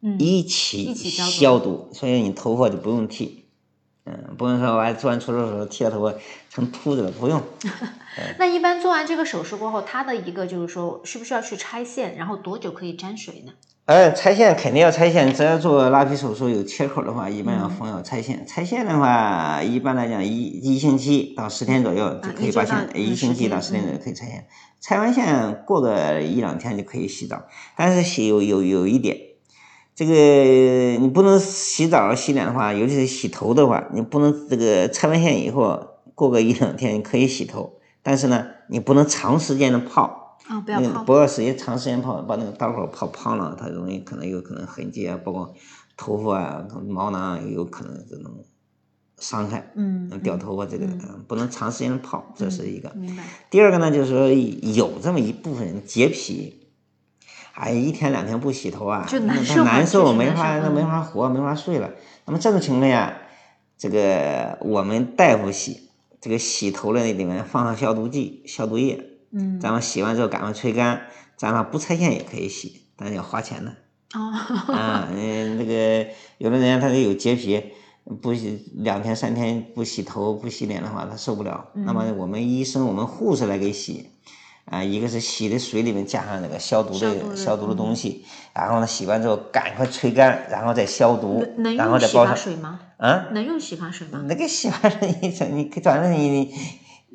[0.00, 3.41] 嗯，一起一起消毒消毒，所以你头发就不用剃，
[4.04, 6.12] 嗯，不用说完做完手术时候剃了头发
[6.50, 7.40] 成秃子了，不用。
[8.36, 12.16] 那一般做完这个手术过后，它的一个就是说，需不需要去拆线？
[12.16, 13.52] 然后多久可以沾水呢？
[13.84, 18.44] 呃，拆线肯定要拆线，只要做拉皮手术有切口的话，一般要缝要拆线。
[18.46, 24.46] 拆线的话，一般来讲一一星期到十天左右就可以把线，啊一一星期到十天左右可以拆线。
[24.80, 27.44] 拆完线过个一两天就可以洗澡，
[27.76, 29.16] 但是洗有有有一点，
[29.94, 40.20] 这个你不能洗澡洗脸的话，尤其是洗头的话，你不能这个拆完线以后过个一两天可以洗头，但是呢，你不能长时间的泡。
[40.48, 40.80] 啊、不要。
[41.04, 45.54] 不要时间长时间泡，把那个刀口泡胖了，它容易可能有可能痕迹啊，包括
[45.96, 48.44] 头发啊、毛囊啊，有可能这种
[49.18, 52.90] 伤害，嗯，掉头发这个、嗯不能长时间泡，这是一个。
[52.96, 53.22] 明白。
[53.50, 54.28] 第二个呢，就是说
[54.74, 56.61] 有这么一部分人洁癖，
[57.54, 61.90] 哎，一天两天不洗头啊，就那他难受没法，那没嗯法活，没法睡了。
[62.24, 63.18] 那么这种情况下，
[63.76, 65.90] 这个我们大夫洗
[66.20, 69.04] 这个洗头的那里面放上消毒剂、消毒液。
[69.32, 71.02] 嗯，咱们洗完之后赶快吹干，
[71.36, 73.70] 咱们不拆线也可以洗，但是要花钱的
[74.14, 74.32] 哦，
[74.74, 75.08] 啊。
[75.10, 76.06] 嗯，那个
[76.38, 77.62] 有的人他就有洁癖，
[78.22, 81.68] 不洗两天三天不洗头不洗脸的话，他受不了。
[81.74, 84.08] 那么我们医生我们护士来给洗。
[84.72, 91.44] 啊，一个是洗的水里面加上那个消毒的消毒的东西，然后呢洗完之后赶快吹干，然后再消毒，
[91.76, 92.34] 然后再包上。
[92.34, 92.80] 水吗？
[92.96, 93.26] 啊？
[93.32, 94.24] 能用洗发水吗？
[94.26, 96.54] 那个洗发水你整你反正你你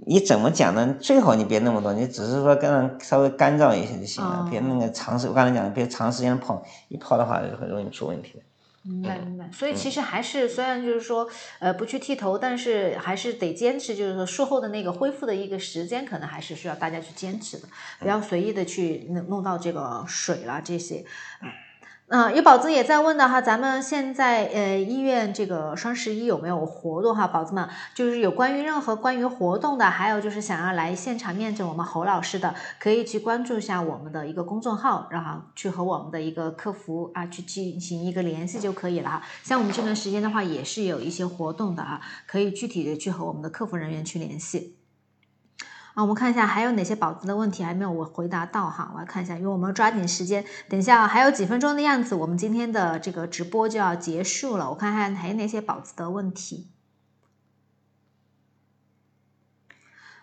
[0.06, 0.96] 你怎么讲呢？
[1.00, 8.40] 最好你别那么多，你只是说跟稍微干燥一些就行了，别那个长时我刚才讲的别长时间泡，一泡的话就很容易出问题。
[8.88, 11.30] 明白明白，所以其实还是虽然就是说，
[11.60, 17.68] 呃，不去剃头，但是还是得坚持，就是说术后的那个恢复的一个时间，可能还是需要大家去坚持的，
[18.00, 21.04] 不要随意的去弄弄到这个水啦这些，
[21.42, 21.50] 嗯。
[22.10, 27.28] 嗯，有宝子也在问的哈，咱们现在呃医院这个双十一有没有活动哈？
[27.28, 39.22] 宝子们就是有关于任何关于活动的，还有就是想要来现场面诊我们侯老师的，可以去关注一下我们的一个公众号，然后去和我们的一个客服啊去进行一个联系就可以了哈。
[39.44, 44.77] 像我们这段时间的话，也是有一些活动的啊，可以具体的去和我们的客服人员去联系。
[45.98, 54.70] 啊，我们看一下还有哪些宝子的问题还没有我回答到哈，我来看一下，因为我们要抓紧时间，等一下还有几分钟的样子，我们今天的这个直播就要结束了。
[54.70, 56.68] 我看看还有哪些宝子的问题，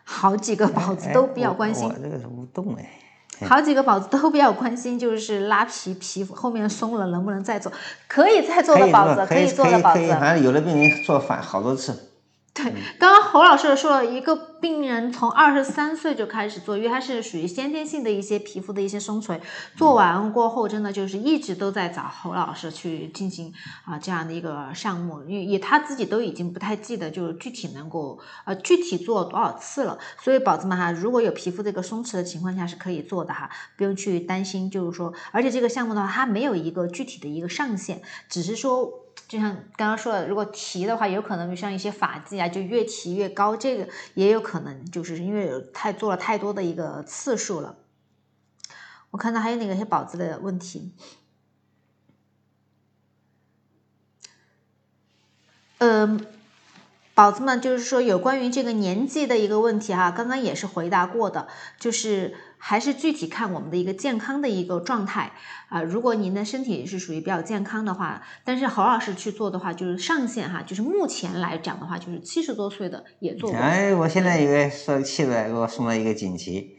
[0.04, 1.92] 好几个宝子都比较关心。
[2.00, 3.00] 这个是无动哎。
[3.48, 7.72] 好几个宝子都比较关心，就是拉皮皮肤后面松了能不能再做？
[8.06, 10.06] 可以再做的宝子，可以做的宝子。
[10.06, 12.12] 反正有的病人做反好多次。
[12.62, 19.40] 对，刚刚侯老师说了一个病人从二十三岁就开始做，因为他是属于先天性的一些皮肤的一些松垂，
[19.76, 23.52] 做完过后真的就是一直都在找侯老师去进行
[23.84, 39.03] 啊这样的一个项目，因为也他自己都已经不太记得就是具体能够呃具体做多少次了，所以宝子们哈，如果有皮肤这个松弛的情况下是可以做的哈，不用去担心，就是说，而且这个项目的话，它没有一个具体的一个上限，只是说。
[39.34, 47.76] 就像刚刚说的，如果提的话，有可能像一些发际啊，就越提越高，这个也有可能，就是因为太做了太多的一个次数了。
[49.10, 50.92] 我看到还有哪个些宝子的问题，
[55.78, 56.24] 嗯。
[57.14, 61.46] 宝子们，就是说有关于这个年纪的一个问题哈，刚刚也是回答过的，
[61.78, 65.30] 就是还是具体看我们的一个健康的一个状态
[65.68, 65.80] 啊。
[65.80, 73.52] 如果您的身体是属于比较健康的话，但是侯老师去做的话，就是上限哈，就是目前来讲的话，就是七十多岁的也做。
[73.52, 76.78] 哎，我现在有个说气的给我送了一个锦旗，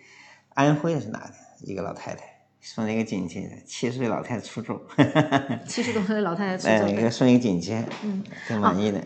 [0.53, 1.31] 安徽是哪的
[1.61, 2.25] 一个老太太
[2.59, 4.81] 送了一个锦旗，七十岁老太太出走。
[5.65, 6.91] 七十多岁老太太出走。
[6.91, 7.73] 哎，给送一个锦旗，
[8.03, 9.01] 嗯，挺满意的。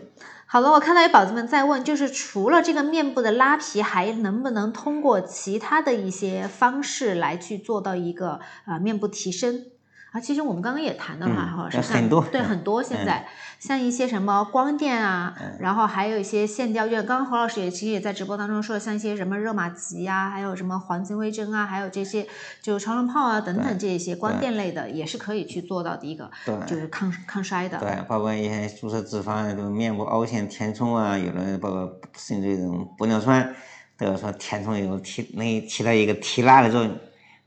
[0.52, 9.66] 好了，我看到有宝子们在问，就是除了这个面部的拉皮，还能不能通过其他的一些方式来去做到一个啊面部提升？
[10.12, 13.28] 啊，其实我们刚刚也谈到了哈，是很多对很多现在
[13.60, 17.06] 像一些什么光电啊，然后还有一些线雕院。
[17.06, 22.26] 刚刚侯老师也其实也在直播当中说，像一些什么热玛吉呀，还有什么黄金微针啊，还有这些
[22.60, 26.28] 就超声炮啊等等这些光电类的，也是可以去做到的一个，
[26.66, 27.78] 就是抗抗衰的。
[27.78, 33.54] 对，包括一些注射脂肪，这个面部凹陷填充啊，有的包括甚至这种玻尿酸，
[33.96, 36.98] 都要说填充有提能起到一个提拉的作用，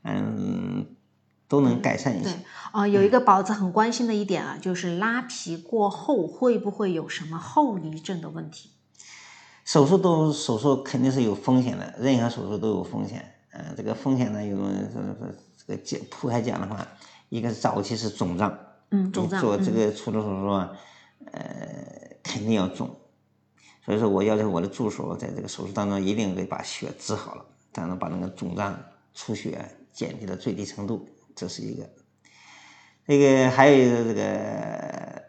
[0.04, 0.86] 嗯。
[1.54, 2.24] 都能改善一些。
[2.24, 2.32] 对
[2.72, 8.70] 啊，有一个宝子很关心的一点啊，就是拉皮过后会不会有什么后遗症的问题？
[9.64, 13.24] 手术都手术肯定是有风险的，任何手术都有风险。
[13.52, 16.84] 嗯，这个风险呢，有人说说这个讲铺开讲的话，
[17.28, 18.58] 一个是早期是肿胀，
[18.90, 20.72] 嗯，肿胀，做这个除了手术啊，
[21.30, 21.40] 呃，
[22.24, 22.90] 肯定要肿。
[23.84, 28.76] 所以说，我要求我的助手在这个手术当中一定得把血治好了，才能把那个肿胀
[29.14, 31.06] 出血减低到最低程度。
[31.34, 31.90] 这是一个，
[33.06, 35.22] 这个还有一个这个，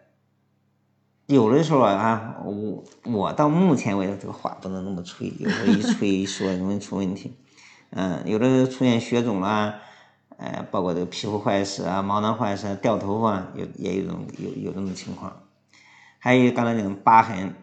[1.26, 7.36] 有的时候啊，我我到目前为止这个话不能那么吹，有时候一吹一说容易出问题。
[7.90, 9.80] 嗯，有的出现血肿啦，
[10.36, 15.42] 呃，包括这个皮肤坏死啊、毛囊坏死、掉头发，有也有这种有有这种情况。
[16.18, 17.54] 还有刚才那种疤痕。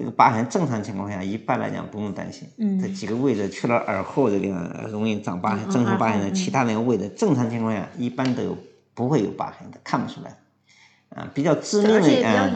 [0.00, 2.48] 这个疤痕正常情况下一般来讲不用担心，
[2.80, 8.56] 这几个位置去了耳后这个地方容易长疤痕，正常疤痕的其他那个位置正常情况下一般都有
[8.94, 10.38] 不会有疤痕的，看不出来。
[11.10, 12.50] 啊，比较致命的啊，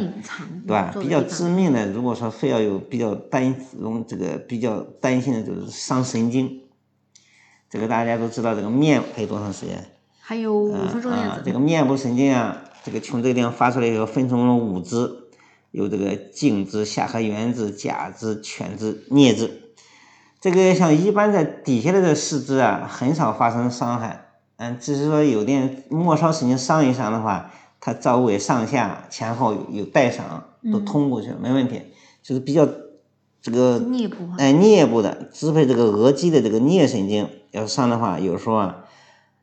[0.66, 0.94] 对吧？
[0.98, 6.62] 比较致命的，如果说非要有比较担容这个比较担心的就是伤神经。
[7.68, 9.84] 这个大家都知道，这个面还有多长时间？
[10.18, 11.42] 还有五分钟样子。
[11.44, 15.23] 这个面部神经啊，这个从这个地方发出来以后分成了五支。
[15.74, 19.74] 有这个颈支、下颌缘支、甲支、犬支、颞支，
[20.40, 24.26] 这个像一般在底下的这四肢啊，很少发生伤害。
[24.56, 27.50] 嗯，只是说有点末梢神经伤一伤的话，
[27.80, 31.80] 它周围上下前后有有带伤，都通过去了，没问题。
[32.22, 32.68] 就是比较
[33.42, 38.84] 这个颞部，哎，颞部的支配这个额肌的这个颞神经要伤的话，有时候啊，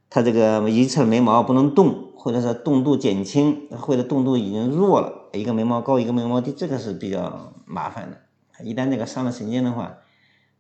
[0.10, 8.18] 它这个一侧眉毛不能动，或者是动度减轻，或者动度已经弱了，一个眉毛高，一个眉毛低，这个是比较麻烦的。
[8.64, 9.98] 一旦这个伤了神经的话，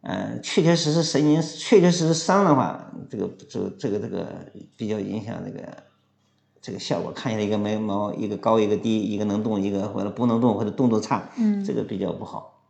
[0.01, 4.27] 嗯，确确实实神经确确实实伤的话，这个这个这个这个
[4.75, 5.61] 比较影响这个
[6.61, 7.11] 这个效果。
[7.11, 12.63] 看起来一个眉毛一个高一个低，一个能动一个或者不能动或者动作差，嗯，这个比较不好。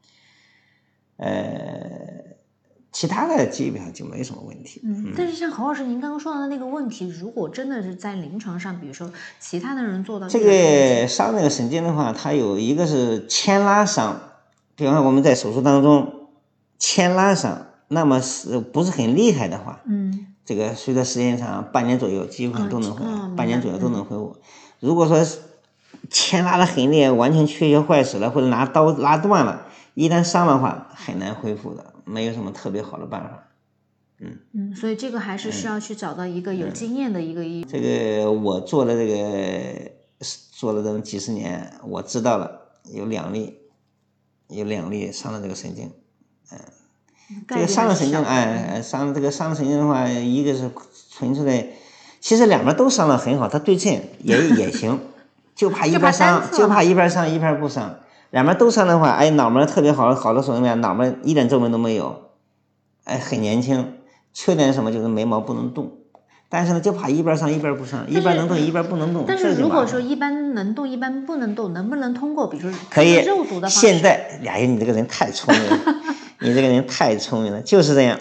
[1.17, 2.20] 呃，
[2.91, 4.81] 其他的基本上就没什么问题。
[4.83, 14.19] 嗯，但是像侯老师您刚刚说到的那个问题，如果真的是在临床上，比如说其他的人做到这个伤那个神经的话，它有一个是牵拉伤，
[14.75, 16.27] 比方说我们在手术当中
[16.77, 24.35] 牵拉伤，那么是不是很厉害的话，嗯，这个随着时间长，半年左右基本上都能恢复，哦半年左右都能恢复。
[24.81, 25.25] 如果说
[26.09, 33.47] 牵拉的很厉害，完全缺血坏死了，或者拿刀拉断了，一旦伤的话很难恢复的，没有什么特别好的办法。
[34.19, 37.63] 嗯嗯，所以这个还是需要去找到一个有经验的一个医。
[37.63, 39.91] 这个我做了这个
[40.51, 42.61] 做了这么几十年，我知道了
[42.93, 43.57] 有两例，
[44.47, 45.91] 有两例伤了这个神经。
[46.51, 46.59] 嗯
[47.47, 50.69] 这个伤了神经，哎，伤了这个伤了神经的话，一个是
[51.09, 51.65] 存出来，
[52.19, 54.99] 其实两边都伤了很好，它对称也也行，
[55.55, 57.99] 就怕一边伤，就怕一边伤一边不伤。
[58.31, 62.31] 两边都伤的话，哎，脑门特别好，好的什么脑门一点皱纹都没有，
[63.03, 63.93] 哎，很年轻。
[64.33, 64.91] 缺点是什么？
[64.91, 65.91] 就是眉毛不能动。
[66.47, 69.25] 但是呢，就怕一边上一边不上，一边能动一边不能动。
[69.27, 73.79] 但是如果说一般能动一般不能动，能不能通过比如说可以肉毒的方式？
[73.79, 75.79] 现在，哎呀，你这个人太聪明了，
[76.39, 78.17] 你这个人太聪明了，就是这样。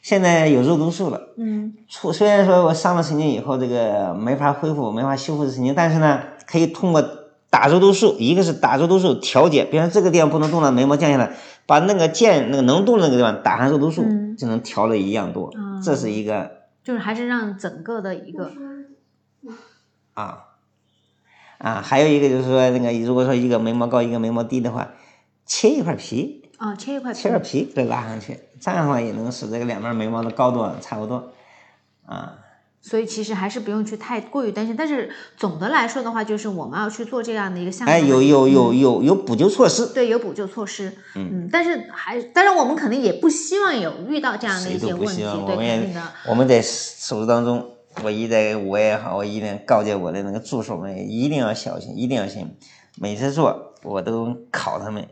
[0.00, 7.02] 现在有肉毒素了，嗯，出虽然说我伤了神经以后，这个没法恢复，没法修复神经，但是呢，可以通过
[7.52, 11.36] 打肉毒素，一个是打肉毒素调节，比方这个地方不能动了，眉毛降下来，
[11.66, 14.34] 把那个键那个能动的那个地方打上肉毒素，嗯。
[14.38, 15.48] 就能调的一样多。
[15.48, 15.78] 啊。
[15.84, 18.50] 这是一个就是还是让整个的一个
[20.14, 20.44] 啊。
[21.58, 24.88] 啊，还有一个就是说，那个如果说一个眉毛高，一个眉毛低的话，
[25.44, 27.18] 切一块皮，啊切一块皮。
[27.20, 31.32] 切块皮给它拉上去，这样的话也能使这个两边眉毛的高度差不多。
[32.06, 32.38] 啊。
[32.82, 37.92] 所以其实还是不用去太过于担心，但是总的来说的话，就是我们要去做这样的一个项目。
[37.92, 45.46] 哎，有有有嗯有有补救措施，对，有补救措施，嗯，但是还，当然我们肯定也不希望有遇到这样的一谁些问题，都不希望。
[45.46, 47.70] 对，我们也肯定的，我们在手术当中，
[48.02, 52.58] 我一在我也好，我一定告诫我的那个助手们一定要小心，一定要小心。
[52.98, 55.06] 每次做我都考他们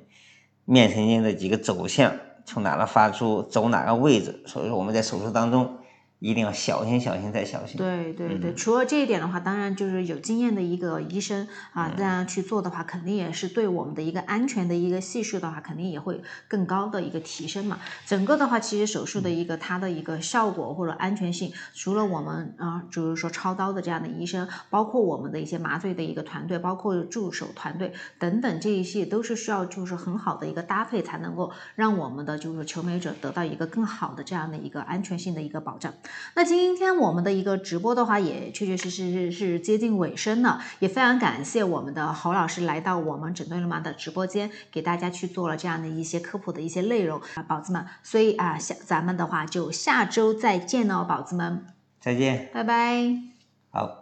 [0.64, 2.12] 面神经的几个走向，
[2.44, 4.42] 从哪个发出，走哪个位置。
[4.46, 5.76] 所以说我们在手术当中
[6.20, 7.76] 一定要小心、小心再小心。
[7.76, 17.80] 对对嗯对，除了这一点的话，当然就是有经验的一个医生嗯啊，这样去做的话，肯定也是对我们的一个安全的一个系数的话，肯定也会更高的一个提升嘛。
[18.06, 35.94] 整个的话，其实手术的一个它的一个效果或者安全性，除了我们啊，就是说操刀的这样的医生，包括我们的一些麻醉的一个团队，包括助手团队等等这一些，都是需要就是很好的一个搭配，才能够让我们的就是求美者得到一个更好的这样的一个安全性的一个保障。
[36.34, 51.66] 那今天我们的一个直播的话，也确确实实是是接近尾声了，也非常感谢我们的侯老师来到我们整对了吗的直播间，给大家去做了这样的一些科普的一些内容啊，宝子们，所以啊，下咱们的话就下周再见喽，宝子们，
[52.00, 53.14] 再见，拜拜。
[53.70, 53.99] 好。